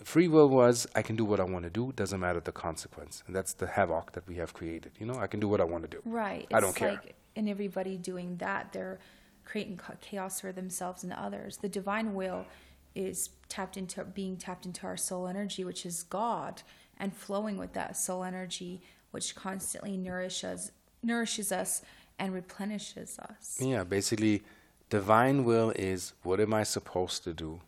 [0.07, 3.25] Free will was I can do what I want to do, doesn't matter the consequence.
[3.27, 4.93] And that's the havoc that we have created.
[5.01, 6.01] You know, I can do what I want to do.
[6.05, 6.47] Right.
[6.55, 6.91] I don't It's care.
[6.93, 9.01] Like, and everybody doing that, they're
[9.45, 11.57] creating chaos for themselves and others.
[11.57, 12.47] The divine will
[12.95, 16.63] is tapped into being tapped into our soul energy, which is God,
[16.99, 20.71] and flowing with that soul energy, which constantly nourishes
[21.03, 21.83] nourishes us
[22.17, 23.59] and replenishes us.
[23.61, 24.45] Yeah, basically,
[24.89, 27.61] divine will is what am I supposed to do?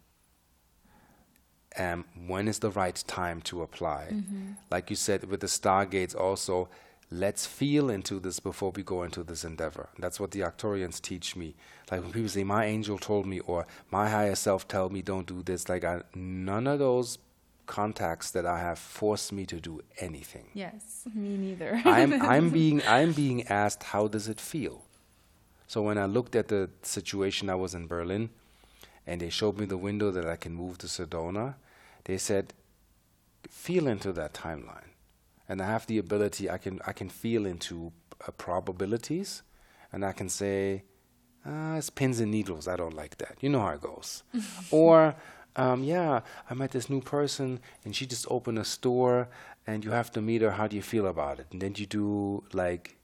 [1.76, 4.22] Um, when is the right time to apply?
[4.70, 6.68] Like you said with the stargates, also,
[7.10, 9.88] let's feel into this before we go into this endeavor.
[9.98, 11.54] That's what the Arcturians teach me.
[11.90, 15.26] Like when people say, "My angel told me," or "My higher self tell me don't
[15.26, 17.18] do this," like I, none of those
[17.66, 20.48] contacts that I have forced me to do anything.
[20.54, 21.80] Yes, me neither.
[21.84, 24.84] I'm I'm being I'm being asked how does it feel.
[25.66, 28.30] So when I looked at the situation I was in Berlin,
[29.08, 31.54] and they showed me the window that I can move to Sedona,
[32.04, 32.52] they said,
[33.48, 34.90] feel into that timeline,
[35.48, 36.50] and I have the ability.
[36.50, 37.92] I can I can feel into
[38.26, 39.42] uh, probabilities,
[39.92, 40.84] and I can say,
[41.46, 42.68] ah, it's pins and needles.
[42.68, 43.36] I don't like that.
[43.40, 44.22] You know how it goes.
[44.70, 45.14] or
[45.56, 49.28] um, yeah, I met this new person and she just opened a store
[49.66, 50.52] and you have to meet her.
[50.52, 51.46] How do you feel about it?
[51.50, 52.96] And then you do like,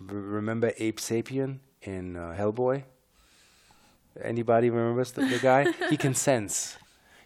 [0.00, 2.84] r- remember Abe Sapien in uh, Hellboy?
[4.22, 5.72] Anybody remembers the, the guy?
[5.90, 6.76] he can sense.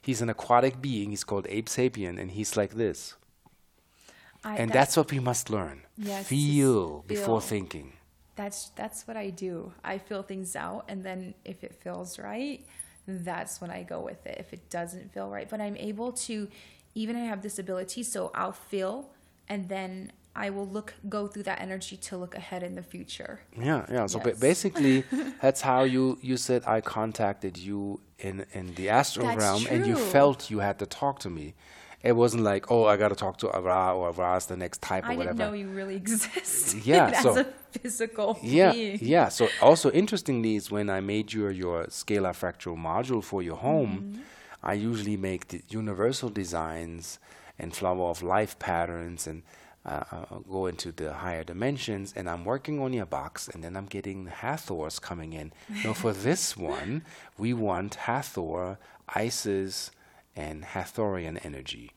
[0.00, 1.10] He's an aquatic being.
[1.10, 3.14] He's called Abe Sapien, and he's like this.
[4.44, 5.82] I, and that's what we must learn.
[5.96, 7.48] Yes, feel before feel.
[7.48, 7.92] thinking.
[8.34, 9.72] that's that's what I do.
[9.84, 12.66] I feel things out, and then if it feels right,
[13.06, 14.36] that's when I go with it.
[14.38, 16.48] If it doesn't feel right, but I'm able to,
[16.94, 19.10] even I have this ability, so I'll feel,
[19.48, 23.40] and then I will look go through that energy to look ahead in the future.
[23.58, 24.06] Yeah, yeah.
[24.06, 25.04] So ba- basically,
[25.42, 29.86] that's how you you said I contacted you in in the astral That's realm, and
[29.86, 31.54] you felt you had to talk to me.
[32.02, 35.04] It wasn't like, oh, I got to talk to Avra or Avra's the next type
[35.04, 35.36] or I whatever.
[35.38, 37.44] didn't know you really existed Yeah, as so- a
[37.78, 38.98] physical yeah, being.
[39.00, 39.28] yeah.
[39.28, 43.92] So also interestingly is when I made your your scalar fractal module for your home,
[43.92, 44.22] Mm-hmm.
[44.64, 47.18] I usually make the universal designs
[47.58, 49.42] and flower of life patterns and
[49.84, 52.12] uh, uh, go into the higher dimensions.
[52.14, 55.52] And I'm working on your box, and then I'm getting Hathors coming in.
[55.84, 57.02] now for this one,
[57.38, 58.78] we want Hathor,
[59.08, 59.90] Isis,
[60.36, 61.92] and Hathorian energy.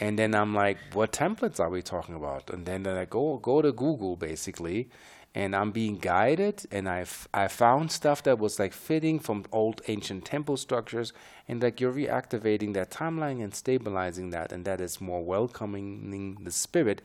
[0.00, 2.50] and then I'm like, what templates are we talking about?
[2.50, 4.88] And then I go go to Google basically,
[5.34, 9.44] and I'm being guided, and I f- I found stuff that was like fitting from
[9.52, 11.12] old ancient temple structures,
[11.46, 16.50] and like you're reactivating that timeline and stabilizing that, and that is more welcoming the
[16.50, 17.02] spirit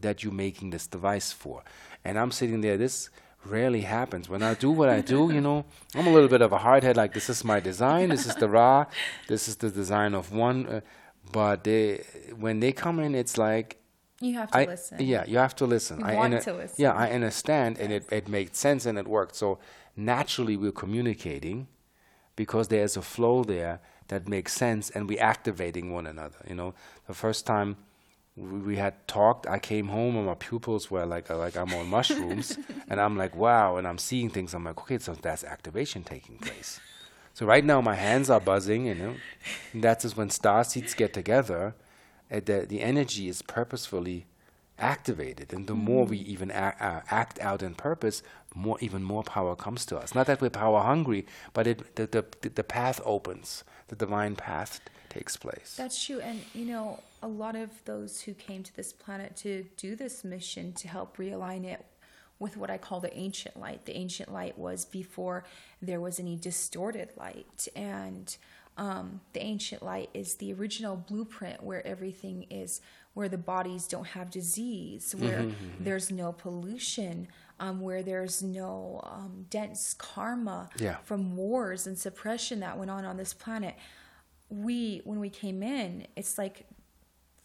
[0.00, 1.62] that you're making this device for.
[2.04, 3.10] And I'm sitting there, this
[3.44, 4.28] rarely happens.
[4.28, 6.96] When I do what I do, you know, I'm a little bit of a hardhead,
[6.96, 8.86] like this is my design, this is the raw,
[9.28, 10.66] this is the design of one.
[10.66, 10.80] Uh,
[11.32, 12.04] but they,
[12.36, 13.78] when they come in, it's like,
[14.20, 15.00] You have to I, listen.
[15.00, 16.00] yeah, you have to listen.
[16.00, 16.76] You I want to listen.
[16.78, 19.34] Yeah, I understand, and it, it made sense and it worked.
[19.34, 19.58] So
[19.96, 21.66] naturally, we're communicating
[22.36, 26.38] because there's a flow there that makes sense, and we're activating one another.
[26.48, 26.74] You know,
[27.06, 27.76] the first time
[28.36, 31.72] we, we had talked, I came home and my pupils were like, uh, like I'm
[31.74, 32.58] on mushrooms,
[32.88, 34.54] and I'm like, wow, and I'm seeing things.
[34.54, 36.80] I'm like, okay, so that's activation taking place.
[37.32, 39.14] So right now my hands are buzzing, you know.
[39.72, 41.74] And that's just when star seeds get together,
[42.30, 44.26] uh, the the energy is purposefully
[44.78, 48.22] activated, and the more we even act, uh, act out in purpose,
[48.54, 50.14] more even more power comes to us.
[50.14, 54.80] Not that we're power hungry, but it the the, the path opens, the divine path
[55.14, 55.74] takes place.
[55.76, 56.20] That's true.
[56.20, 60.24] And, you know, a lot of those who came to this planet to do this
[60.24, 61.84] mission to help realign it
[62.40, 63.86] with what I call the ancient light.
[63.86, 65.44] The ancient light was before
[65.80, 67.68] there was any distorted light.
[67.76, 68.36] And
[68.76, 72.80] um, the ancient light is the original blueprint where everything is,
[73.14, 75.46] where the bodies don't have disease, where
[75.78, 77.28] there's no pollution,
[77.60, 80.96] um, where there's no um, dense karma Yeah.
[81.04, 83.76] from wars and suppression that went on on this planet
[84.50, 86.66] we when we came in it's like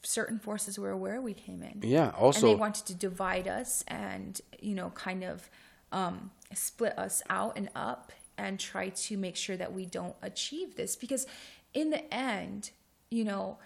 [0.03, 2.11] certain forces were aware we came in Yeah.
[2.17, 2.39] Also.
[2.39, 5.49] And they wanted to divide us and you know kind of
[5.91, 10.75] um, split us out and up and try to make sure that we don't achieve
[10.75, 10.95] this.
[10.95, 11.27] Because
[11.73, 12.71] in the end
[13.11, 13.57] you know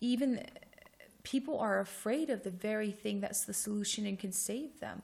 [0.00, 0.44] even
[1.22, 5.02] people are afraid of the very thing that's the solution and can save them.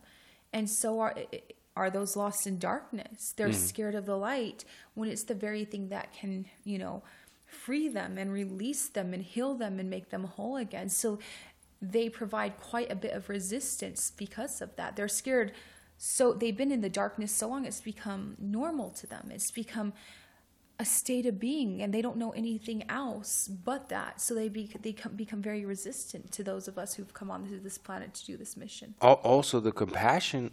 [0.52, 1.16] And so are
[1.74, 3.32] are those lost in darkness.
[3.36, 3.56] They're mm-hmm.
[3.56, 4.64] scared of the light
[4.94, 7.02] when it's the very thing that can you know
[7.46, 10.88] free them and release them and heal them and make them whole again.
[10.88, 11.18] So
[11.80, 14.94] they provide quite a bit of resistance because of that.
[14.94, 15.52] They're scared
[16.04, 19.30] so they've been in the darkness so long it's become normal to them.
[19.32, 19.92] It's become
[20.80, 24.20] a state of being and they don't know anything else but that.
[24.20, 27.60] So they be, they come, become very resistant to those of us who've come onto
[27.60, 28.96] this planet to do this mission.
[29.00, 30.50] Also the compassion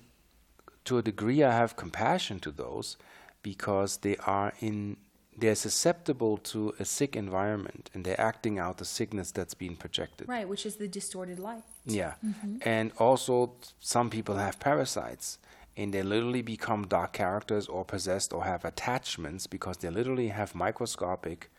[0.86, 2.96] to a degree i have compassion to those
[3.42, 4.98] because they are in
[5.40, 10.28] they're susceptible to a sick environment and they're acting out the sickness that's being projected.
[10.28, 11.64] Right which is the distorted light.
[11.86, 12.14] Yeah.
[12.62, 15.38] And also some people have parasites
[15.78, 20.54] and they literally become dark characters or possessed or have attachments because they literally have
[20.54, 21.50] microscopic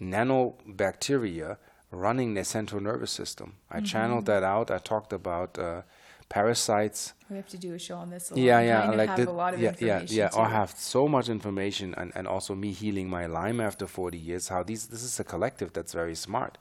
[0.00, 1.56] nanobacteria
[1.90, 3.56] running their central nervous system.
[3.70, 4.70] I channeled that out.
[4.70, 5.82] I talked about uh,
[6.30, 8.66] parasites we have to do a show on this yeah, alone.
[8.66, 10.30] yeah, kind like have the, a lot of yeah, yeah, information yeah.
[10.34, 10.50] I too.
[10.50, 14.48] have so much information, and, and also me healing my Lyme after 40 years.
[14.48, 16.58] How these this is a collective that's very smart,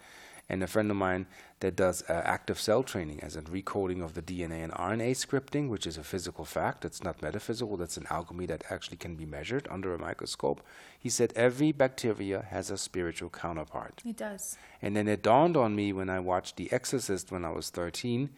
[0.48, 1.26] and a friend of mine
[1.62, 5.70] that does uh, active cell training as a recoding of the DNA and RNA scripting,
[5.70, 6.86] which is a physical fact.
[6.86, 7.76] It's not metaphysical.
[7.76, 10.62] That's an alchemy that actually can be measured under a microscope.
[10.98, 14.02] He said every bacteria has a spiritual counterpart.
[14.06, 17.50] it does And then it dawned on me when I watched The Exorcist when I
[17.52, 18.30] was 13,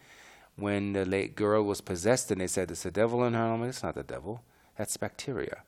[0.56, 3.42] when the late girl was possessed and they said, It's the devil in her.
[3.52, 4.42] I'm like, It's not the devil,
[4.76, 5.62] that's bacteria.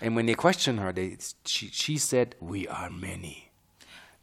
[0.00, 3.50] And when they questioned her, they, she, she said, We are many.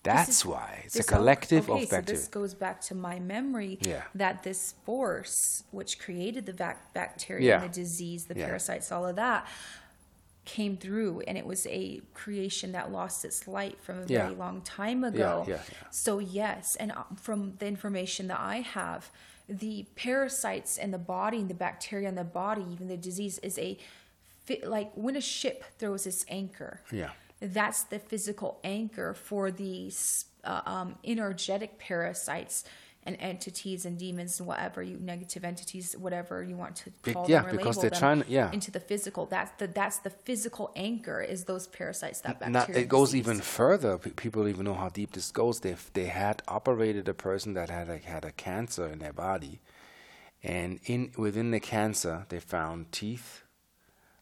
[0.03, 0.83] That's is- why.
[0.85, 4.03] It's a This all- collective okay, of so this goes back to my memory Yeah.
[4.15, 7.61] that this force, which created the bac- bacteria Yeah.
[7.61, 8.45] and the disease, the Yeah.
[8.45, 9.45] parasites, all of that,
[10.45, 14.61] came through and it was a creation that lost its light from a very long
[14.61, 15.45] time ago.
[15.91, 19.11] So yes, and uh, from the information that I have,
[19.49, 23.57] the parasites in the body, and the bacteria in the body, even the disease is
[23.57, 23.77] a
[24.45, 26.81] fi- like when a ship throws its anchor.
[26.91, 27.11] Yeah.
[27.41, 32.63] That's the physical anchor for these uh, um, energetic parasites
[33.03, 37.25] and entities and demons and whatever you negative entities, whatever you want to Be- call
[37.29, 38.51] yeah, them or because label they're them trying yeah.
[38.51, 39.25] into the physical.
[39.25, 42.81] That's the that's the physical anchor is those parasites that bacteria.
[42.81, 43.27] It goes disease.
[43.27, 43.97] even further.
[43.97, 45.61] P- people even know how deep this goes.
[45.61, 49.59] They they had operated a person that had a, had a cancer in their body,
[50.43, 53.43] and in within the cancer they found teeth,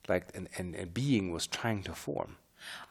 [0.08, 2.38] like and, and a being was trying to form,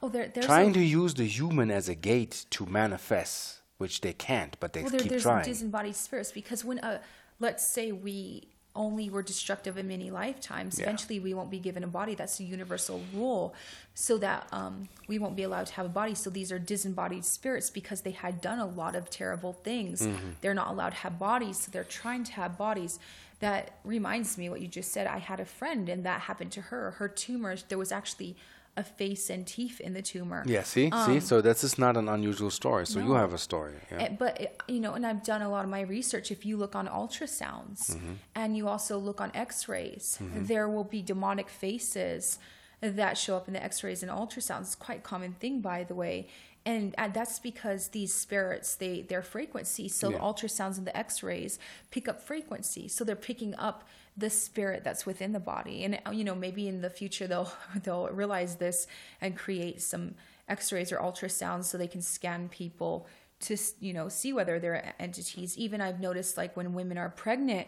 [0.02, 4.12] Oh, there, trying a, to use the human as a gate to manifest, which they
[4.12, 5.44] can't, but they well, there, keep there's trying.
[5.44, 6.98] disembodied spirits because when uh,
[7.40, 10.84] let's say we only were destructive in many lifetimes, Yeah.
[10.84, 12.14] eventually we won't be given a body.
[12.14, 13.54] That's a universal rule,
[13.94, 16.14] so that um, we won't be allowed to have a body.
[16.14, 20.02] So these are disembodied spirits because they had done a lot of terrible things.
[20.02, 20.28] Mm-hmm.
[20.42, 22.98] They're not allowed to have bodies, so they're trying to have bodies.
[23.40, 25.06] That reminds me what you just said.
[25.06, 26.92] I had a friend, and that happened to her.
[26.92, 27.64] Her tumors.
[27.68, 28.36] there was actually
[28.76, 30.44] a face and teeth in the tumor.
[30.46, 31.18] yeah, see, see.
[31.20, 32.86] So this is not an unusual story.
[32.86, 33.74] So you Um, have a story.
[33.90, 34.02] Yeah.
[34.02, 36.30] Eh, But it- you know, and I've done a lot of my research.
[36.30, 38.12] If you look on ultrasounds Mm-hmm.
[38.34, 42.38] and you also look on X-rays, there will be demonic faces
[42.82, 44.62] that show up in the X-rays and ultrasounds.
[44.62, 46.28] It's quite a common thing, by the way,
[46.66, 49.88] and that's because these spirits they their frequency.
[49.88, 51.58] So the ultrasounds and the X-rays
[51.90, 52.88] pick up frequency.
[52.88, 53.84] So they're picking up
[54.16, 57.52] the spirit that's within the body, and uh, you know maybe in the future they'll
[57.82, 58.86] they'll realize this
[59.20, 60.14] and create some
[60.48, 63.06] X-rays or ultrasounds so they can scan people
[63.40, 65.56] to you know see whether they're entities.
[65.58, 67.66] Even I've noticed like when women are pregnant.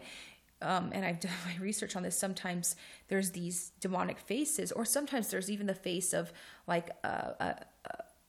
[0.61, 2.17] Um, and I've done my research on this.
[2.17, 2.75] Sometimes
[3.07, 6.33] there's these demonic faces, or sometimes there's even the face of
[6.67, 7.63] like a,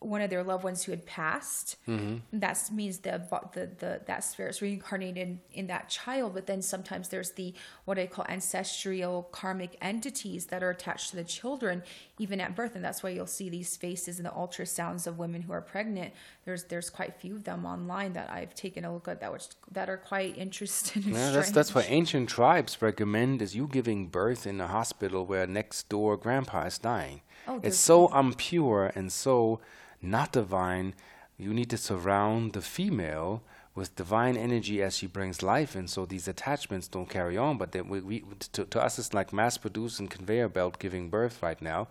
[0.01, 1.77] one of their loved ones who had passed.
[1.87, 2.39] Mm-hmm.
[2.39, 3.23] That means the,
[3.53, 6.35] the the that spirit's reincarnated in that child.
[6.35, 11.17] But then sometimes there's the what I call ancestral karmic entities that are attached to
[11.17, 11.83] the children,
[12.19, 15.43] even at birth, and that's why you'll see these faces in the ultrasounds of women
[15.43, 16.15] who are pregnant.
[16.47, 19.33] There's there's quite a few of them online that I've taken a look at that
[19.33, 21.03] which that are quite interesting.
[21.15, 25.47] Yeah, that's that's what ancient tribes recommend is you giving birth in a hospital where
[25.47, 27.21] next door grandpa is dying.
[27.47, 29.61] Oh, it's so impure and so
[30.03, 30.95] not divine.
[31.39, 33.43] You need to surround the female
[33.75, 37.57] with divine energy as she brings life in, so these attachments don't carry on.
[37.57, 41.09] But then we, we to, to us, it's like mass produced and conveyor belt giving
[41.09, 41.89] birth right now.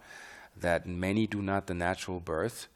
[0.60, 2.68] That many do not the natural birth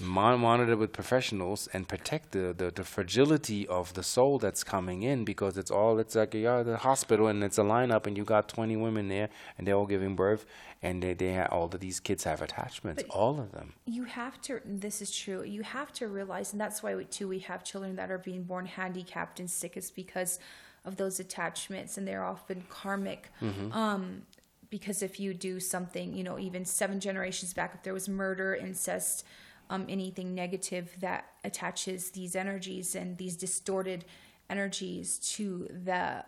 [0.00, 5.02] mon- monitor with professionals and protect the, the, the fragility of the soul that's coming
[5.02, 8.24] in because it's all it's like you're the hospital and it's a lineup and you
[8.24, 10.44] got 20 women there and they're all giving birth
[10.82, 13.72] and they, they ha- all of these kids have attachments But- all of them.
[13.86, 17.28] you have to this is true you have to realize and that's why we, too
[17.28, 20.38] we have children that are being born handicapped and sick is because
[20.84, 23.28] of those attachments and they're often karmic.
[23.72, 24.22] Um,
[24.70, 28.54] because if you do something you know even seven generations back if there was murder
[28.54, 29.24] incest
[29.70, 34.04] um, anything negative that attaches these energies and these distorted
[34.48, 36.24] energies to the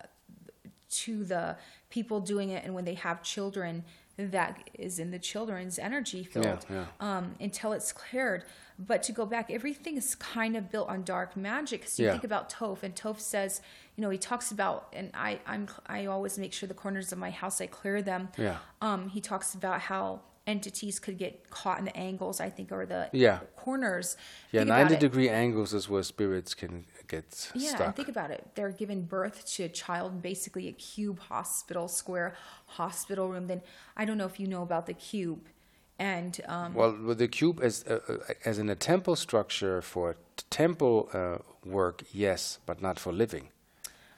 [0.89, 1.55] to the
[1.89, 3.83] people doing it and when they have children
[4.17, 6.85] that is in the children's energy field yeah.
[6.99, 8.43] Um, until it's cleared
[8.77, 12.13] but to go back everything is kind of built on dark magic so you Yeah.
[12.13, 13.61] think about Thoth and Thoth says
[13.95, 17.17] you know he talks about and i i'm i always make sure the corners of
[17.19, 18.57] my house i clear them Yeah.
[18.81, 20.21] um he talks about how
[20.55, 23.37] entities could get caught in the angles i think or the Yeah.
[23.65, 24.07] corners
[24.55, 24.99] yeah Think about 90 it.
[25.07, 26.73] degree angles is where spirits can
[27.13, 28.41] get Yeah, stuck and think about it.
[28.55, 32.29] They're giving birth to a child in basically a cube hospital, square
[32.79, 33.45] hospital room.
[33.51, 33.61] Then
[33.99, 35.41] I don't know if you know about the cube,
[36.15, 36.91] and um, Well,
[37.23, 40.05] the cube as uh, uh, as in a temple structure for
[40.37, 41.37] t- temple uh,
[41.77, 43.45] work, yes, but not for living.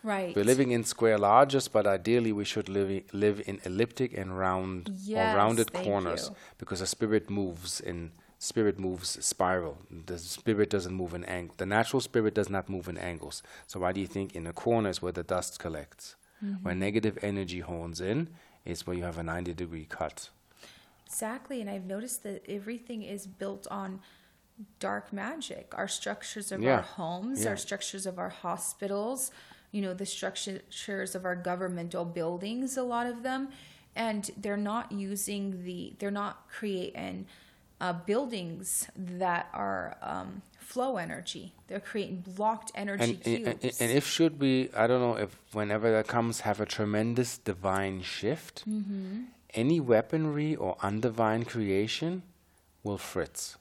[0.04, 0.36] Right.
[0.36, 4.90] We're living in square larges, but ideally we should live live in elliptic and round
[5.04, 6.36] Yes, or rounded corners you.
[6.58, 9.78] because the spirit moves in spirit moves spiral.
[10.08, 11.54] The spirit doesn't move in angle.
[11.58, 13.44] The natural spirit does not move in angles.
[13.68, 16.64] So why do you think in the corners where the dust collects, Mm-hmm.
[16.64, 18.30] where negative energy hones in,
[18.66, 20.30] is where you have a ninety degree cut.
[21.06, 24.00] Exactly, and I've noticed that everything is built on
[24.80, 25.74] dark magic.
[25.78, 26.78] Our structures of Yeah.
[26.78, 27.50] our homes, Yeah.
[27.52, 29.30] our structures of our hospitals,
[29.72, 33.50] you know, the structures of our governmental buildings, a lot of them,
[33.96, 37.26] and they're not using the, they're not creating
[37.80, 41.54] uh, buildings that are um, flow energy.
[41.68, 43.82] They're creating blocked energy And, and, cubes.
[43.82, 48.02] and if should we, I don't know if whenever that comes, have a tremendous divine
[48.02, 49.24] shift, Mm-hmm.
[49.54, 52.24] any weaponry or undivine creation
[52.84, 53.58] will fritz.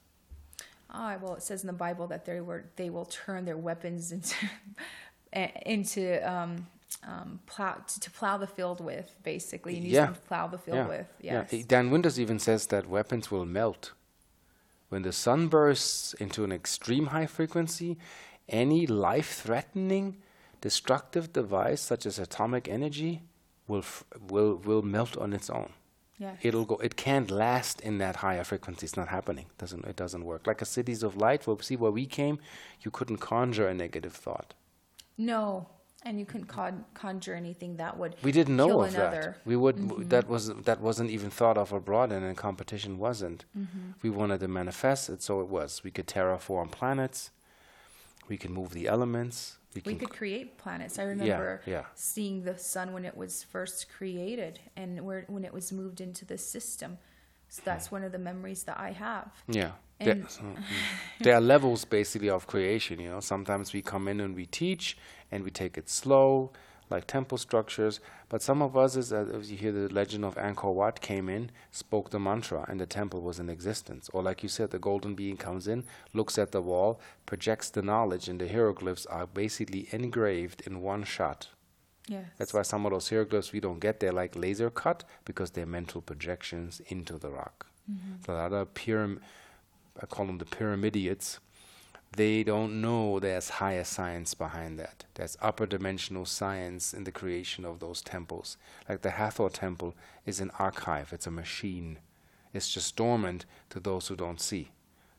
[0.93, 4.11] Ah, well, it says in the Bible that they were they will turn their weapons
[4.15, 4.35] into
[5.33, 6.67] into um,
[7.07, 10.05] um, plow to, plow the field with, basically, and use Yeah.
[10.05, 10.87] them to plow the field yeah.
[10.87, 11.07] with.
[11.21, 11.63] yeah.
[11.67, 13.91] Dan Winters even says that weapons will melt.
[14.89, 17.97] When the sun bursts into an extreme high frequency,
[18.49, 20.17] any life threatening,
[20.59, 23.21] destructive device such as atomic energy
[23.67, 25.71] will, f- will, will melt on its own.
[26.19, 26.37] Yes.
[26.43, 26.75] It'll go.
[26.75, 28.85] It can't last in that higher frequency.
[28.85, 29.47] It's not happening.
[29.57, 29.95] Doesn't it?
[29.95, 30.45] Doesn't work.
[30.45, 31.47] Like a cities of light.
[31.47, 32.37] Well, see where we came,
[32.81, 34.53] you couldn't conjure a negative thought.
[35.17, 35.67] No,
[36.03, 38.15] and you couldn't con- conjure anything that would.
[38.23, 39.35] We didn't know of another.
[39.37, 39.45] that.
[39.45, 39.75] We would.
[39.75, 40.09] w mm-hmm.
[40.09, 43.45] That was that wasn't even thought of abroad, and in competition wasn't.
[43.57, 43.91] Mm-hmm.
[44.01, 45.83] We wanted to manifest it, so it was.
[45.83, 47.31] We could terraform planets.
[48.27, 49.57] We could move the elements.
[49.73, 50.99] We, We could create planets.
[50.99, 51.85] I remember yeah.
[51.95, 56.25] seeing the sun when it was first created and where when it was moved into
[56.25, 56.97] the system.
[57.47, 57.95] So that's hmm.
[57.95, 59.31] one of the memories that I have.
[59.47, 59.71] Yeah.
[60.03, 60.57] There, so, mm.
[61.19, 63.19] there are levels basically of creation, you know.
[63.19, 64.97] Sometimes we come in and we teach
[65.31, 66.51] and we take it slow,
[66.89, 67.99] like temple structures.
[68.29, 71.29] But some of us, is, uh, as you hear the legend of Angkor Wat came
[71.29, 74.09] in, spoke the mantra, and the temple was in existence.
[74.13, 77.81] Or like you said, the golden being comes in, looks at the wall, projects the
[77.81, 81.47] knowledge, and the hieroglyphs are basically engraved in one shot.
[82.07, 82.25] Yes.
[82.37, 85.65] That's why some of those hieroglyphs we don't get, they're like laser cut because they're
[85.65, 87.67] mental projections into the rock.
[88.25, 89.19] So the other pyram,
[90.01, 91.39] I call them the pyramidiates,
[92.17, 95.05] they don't know there's higher science behind that.
[95.13, 98.57] There's upper dimensional science in the creation of those temples.
[98.89, 99.95] Like the Hathor temple
[100.25, 101.99] is an archive, it's a machine.
[102.53, 104.71] It's just dormant to those who don't see.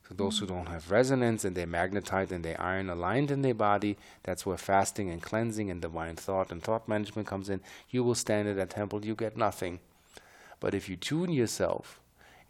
[0.09, 3.55] To those who don't have resonance and they're magnetite and they're iron aligned in their
[3.55, 7.63] body, that's where fasting and cleansing and divine thought and thought management comes in.
[7.89, 9.81] You will stand at that temple, you get nothing.
[10.61, 12.02] But if you tune yourself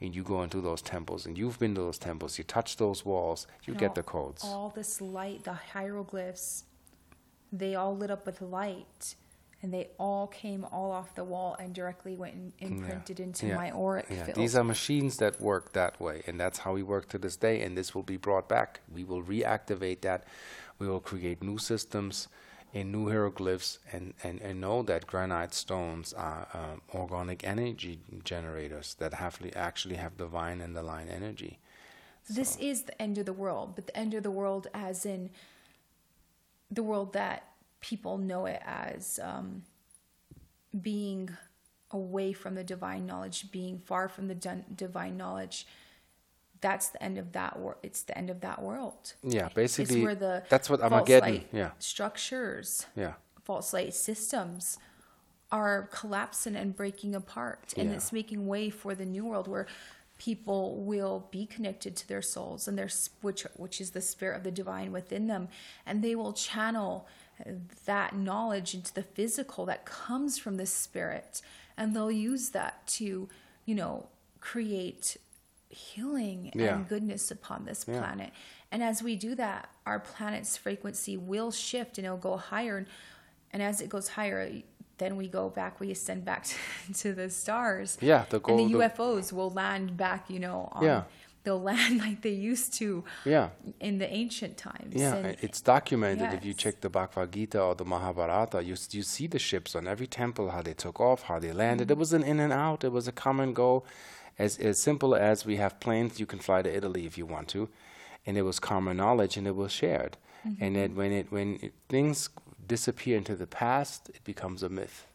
[0.03, 3.05] and you go into those temples and you've been to those temples, you touch those
[3.05, 4.45] walls, you And get all- the codes.
[4.45, 6.65] All this light, the hieroglyphs,
[7.53, 9.15] they all lit up with light,
[9.63, 13.57] and they all came all off the wall and directly went and imprinted into Yeah.
[13.57, 14.37] my auric Yeah, field.
[14.37, 17.63] these are machines that work that way, and that's how we work to this day.
[17.63, 18.81] And this will be brought back.
[18.93, 20.25] We will reactivate that.
[20.81, 22.27] We will create new systems
[22.75, 28.95] and new hieroglyphs, and, and, and know that granite stones are um, organic energy generators
[28.95, 31.59] that have actually have divine and align energy.
[32.31, 35.31] This is the end of the world, but the end of the world, as in
[36.71, 37.49] the world that
[37.81, 39.65] people know it as um,
[40.81, 41.29] being
[41.91, 44.35] away from the divine knowledge, being far from the
[44.75, 45.67] divine knowledge.
[46.63, 47.79] That's the end of that world.
[47.83, 49.15] It's the end of that world.
[49.23, 51.45] Yeah, It's basically, where the that's what Armageddon.
[51.53, 54.79] Yeah, structures, yeah, false light systems
[55.51, 57.97] are collapsing and breaking apart and Yeah.
[57.97, 59.67] it's making way for the new world where
[60.17, 62.89] people will be connected to their souls and their
[63.21, 65.49] which which is the spirit of the divine within them
[65.85, 67.07] and they will channel
[67.85, 71.43] that knowledge into the physical that comes from the spirit
[71.77, 73.29] and they'll use that to
[73.67, 74.07] you know
[74.41, 75.17] create
[75.73, 76.75] healing Yeah.
[76.77, 77.99] and goodness upon this Yeah.
[77.99, 78.31] planet
[78.71, 82.87] and as we do that our planet's frequency will shift and it'll go higher and,
[83.53, 84.51] and as it goes higher
[84.99, 86.45] then we go back we ascend back
[86.87, 88.25] to, to the stars yeah.
[88.31, 88.59] The goal.
[88.59, 91.03] and the the- UFOs will land back, you know, on, Yeah.
[91.45, 93.49] they'll land like they used to yeah.
[93.81, 94.95] in the ancient times.
[94.95, 96.33] Yeah, And- it's documented.
[96.35, 99.89] If you check the Bhagavad Gita or the Mahabharata, you you see the ships on
[99.89, 101.85] every temple, how they took off, how they landed.
[101.89, 101.93] Mm-hmm.
[101.93, 102.85] It was an in and out.
[102.85, 103.83] It was a come and go,
[104.43, 106.21] as as simple as we have planes.
[106.21, 107.69] You can fly to Italy if you want to,
[108.27, 110.17] and it was common knowledge and it was shared.
[110.47, 110.65] Mm-hmm.
[110.65, 112.29] And then when it when it, things
[112.75, 115.07] disappear into the past, it becomes a myth,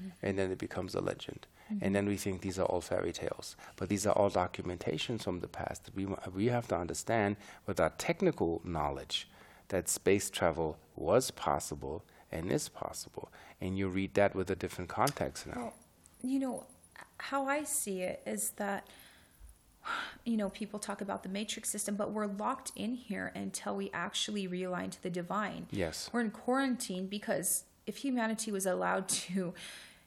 [0.00, 0.26] mm-hmm.
[0.26, 1.46] and then it becomes a legend.
[1.46, 1.84] Mm-hmm.
[1.84, 5.40] And then we think these are all fairy tales, but these are all documentations from
[5.40, 5.90] the past.
[5.94, 9.28] We we have to understand with our technical knowledge
[9.68, 13.26] that space travel was possible and is possible,
[13.60, 15.56] and you read that with a different context now.
[15.56, 15.74] Well,
[16.22, 16.66] you know,
[17.22, 18.84] how I see it is that,
[20.24, 23.90] you know, people talk about the matrix system, but we're locked in here until we
[23.94, 25.66] actually realign to the divine.
[25.70, 26.10] Yes.
[26.12, 29.54] We're in quarantine because if humanity was allowed to,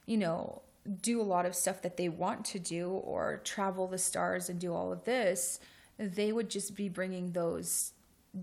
[0.04, 0.60] you know,
[1.00, 4.60] do a lot of stuff that they want to do or travel the stars and
[4.60, 5.58] do all of this,
[5.98, 7.92] they would just be bringing those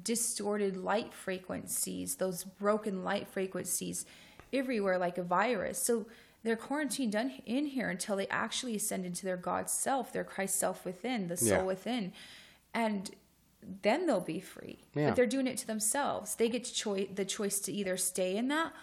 [0.03, 4.07] distorted light frequencies, those broken light frequencies
[4.51, 5.78] everywhere like a virus.
[5.78, 6.07] So
[6.43, 7.15] they're quarantined
[7.45, 11.37] in here until they actually ascend into their God self, their Christ self within, the
[11.37, 11.63] soul Yeah.
[11.63, 12.13] within.
[12.73, 13.09] And
[13.81, 14.79] then they'll be free.
[14.93, 15.07] Yeah.
[15.09, 16.35] But they're doing it to themselves.
[16.35, 18.73] They get choi- the choice to either stay in that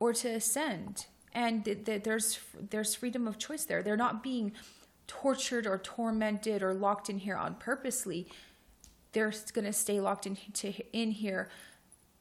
[0.00, 1.06] or to ascend.
[1.32, 2.38] and th- th- there's
[2.70, 3.82] there's freedom of choice there.
[3.82, 4.52] They're not being
[5.06, 8.26] tortured or tormented or locked in here on purposely.
[9.12, 11.50] They're going to stay locked in to, in here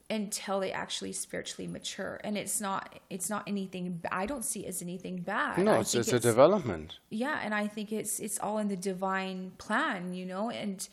[0.10, 2.20] until they actually spiritually mature.
[2.24, 5.58] And it's not it's not anything i don't see it as anything bad.
[5.58, 7.00] No I it's, think it's a development.
[7.10, 10.50] Yeah and i think it's it's all in the divine plan you know?
[10.50, 10.88] And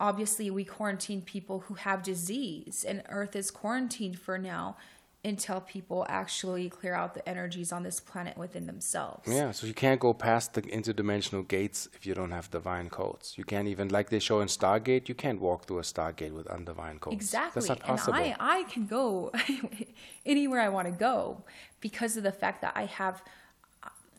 [0.00, 4.76] obviously we quarantine people who have disease and earth is quarantined for now
[5.24, 9.28] until people actually clear out the energies on this planet within themselves.
[9.28, 13.34] Yeah, so you can't go past the interdimensional gates if you don't have divine codes.
[13.36, 16.46] You can't even, like they show in Stargate, you can't walk through a Stargate with
[16.48, 17.14] undivine codes.
[17.14, 17.60] Exactly.
[17.60, 18.18] That's not possible.
[18.18, 19.30] And I, I can go
[20.26, 21.44] anywhere I want to go
[21.80, 23.22] because of the fact that I have,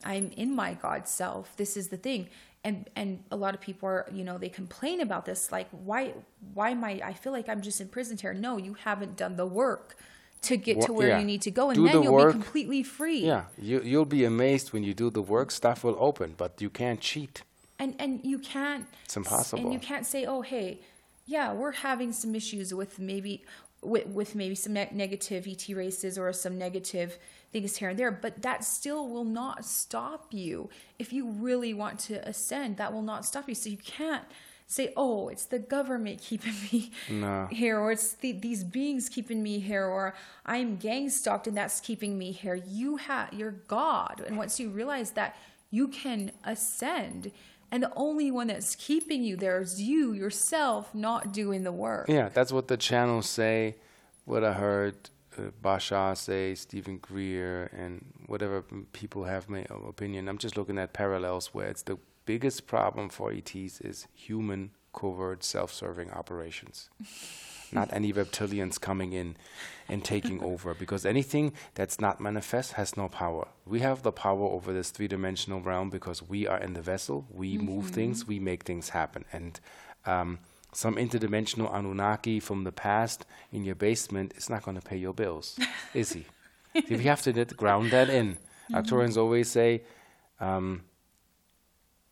[0.04, 1.54] I'm in my God self.
[1.58, 2.30] This is the thing.
[2.66, 5.52] And, and a lot of people are, you know, they complain about this.
[5.52, 6.14] Like, why,
[6.54, 8.32] why am I, I feel like I'm just imprisoned here.
[8.32, 9.98] No, you haven't done the work
[10.44, 11.18] to get to where yeah.
[11.20, 12.32] you need to go, and do then the you'll work.
[12.32, 13.26] be completely free.
[13.26, 15.50] Yeah, you, you'll be amazed when you do the work.
[15.50, 17.42] Stuff will open, but you can't cheat.
[17.78, 18.86] And and you can't.
[19.04, 19.62] It's impossible.
[19.62, 20.80] And you can't say, oh hey,
[21.26, 23.44] yeah, we're having some issues with maybe
[23.84, 27.18] with, with maybe some ne- negative ET races or some negative
[27.52, 30.70] things here and there, but that still will not stop you.
[30.98, 33.54] If you really want to ascend, that will not stop you.
[33.54, 34.24] So you can't
[34.66, 37.48] say, "Oh, it's the government keeping me no.
[37.50, 40.14] here," or "It's the, these beings keeping me here," or
[40.46, 44.70] "I'm gang stalked and that's keeping me here." You have you're God, and once you
[44.70, 45.36] realize that,
[45.70, 47.32] you can ascend,
[47.70, 52.08] and the only one that's keeping you there is you yourself, not doing the work.
[52.08, 53.76] Yeah, that's what the channels say.
[54.24, 58.62] What I heard uh, Bashar say, Steven Greer, and whatever
[58.92, 60.28] people have my opinion.
[60.28, 65.44] I'm just looking at parallels where it's the biggest problem for ETs is human covert
[65.44, 66.88] self-serving operations.
[67.72, 69.36] not any reptilians coming in
[69.88, 73.48] and taking over because anything that's not manifest has no power.
[73.66, 77.56] We have the power over this three-dimensional realm because we are in the vessel, we
[77.56, 77.66] mm-hmm.
[77.66, 79.24] move things, we make things happen.
[79.32, 79.58] And
[80.06, 80.38] um,
[80.72, 85.14] some interdimensional Anunnaki from the past in your basement is not going to pay your
[85.14, 85.58] bills,
[85.92, 86.26] is he?
[86.90, 88.34] we have to ground that in.
[88.34, 88.74] Mm-hmm.
[88.76, 89.82] Arcturians always say,
[90.40, 90.82] um,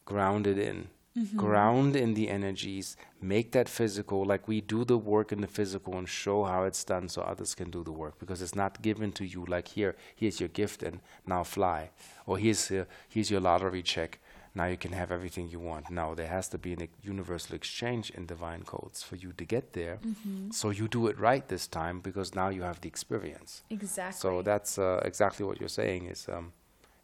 [0.05, 0.88] grounded in.
[1.16, 1.36] Mm-hmm.
[1.36, 5.98] Ground in the energies, make that physical, like we do the work in the physical
[5.98, 9.12] and show how it's done so others can do the work because it's not given
[9.12, 11.90] to you like here, here's your gift and now fly.
[12.24, 14.20] Or here's, uh, here's your lottery check,
[14.55, 15.90] now you can have everything you want.
[15.90, 19.72] Now there has to be a universal exchange in divine codes for you to get
[19.72, 19.98] there.
[20.05, 20.50] Mm-hmm.
[20.50, 23.62] So you do it right this time because now you have the experience.
[23.70, 24.18] Exactly.
[24.18, 26.53] So that's uh, exactly what you're saying is, um,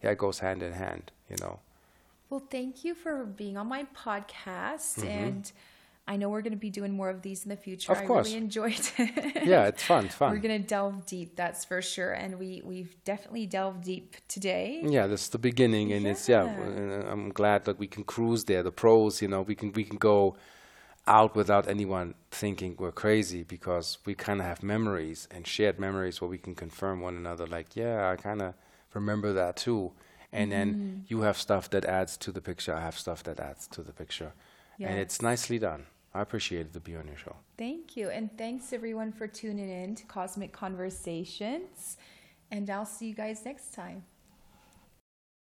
[0.02, 1.60] yeah, it goes hand in hand, you know.
[2.30, 5.00] Well, thank you for being on my podcast.
[5.00, 5.08] Mm-hmm.
[5.08, 5.52] And
[6.06, 7.92] I know we're going to be doing more of these in the future.
[7.92, 8.28] Of course.
[8.28, 9.46] I really enjoyed it.
[9.46, 10.30] yeah, it's fun, it's fun.
[10.30, 12.12] We're going to delve deep, that's for sure.
[12.12, 14.82] And we, we've definitely delved deep today.
[14.84, 15.92] Yeah, this is the beginning.
[15.92, 16.10] And yeah.
[16.10, 16.44] it's, yeah,
[17.10, 18.62] I'm glad that we can cruise there.
[18.62, 20.36] The pros, you know, we can, we can go
[21.06, 26.20] out without anyone thinking we're crazy because we kind of have memories and shared memories
[26.20, 28.54] where we can confirm one another like, yeah, I kind of
[28.92, 29.92] remember that too
[30.32, 31.10] and then mm.
[31.10, 32.74] you have stuff that adds to the picture.
[32.74, 34.32] I have stuff that adds to the picture,
[34.78, 34.90] yes.
[34.90, 35.86] and it's nicely done.
[36.14, 37.36] I appreciate it to be on your show.
[37.56, 41.96] Thank you, and thanks everyone for tuning in to Cosmic Conversations,
[42.50, 44.04] and I'll see you guys next time.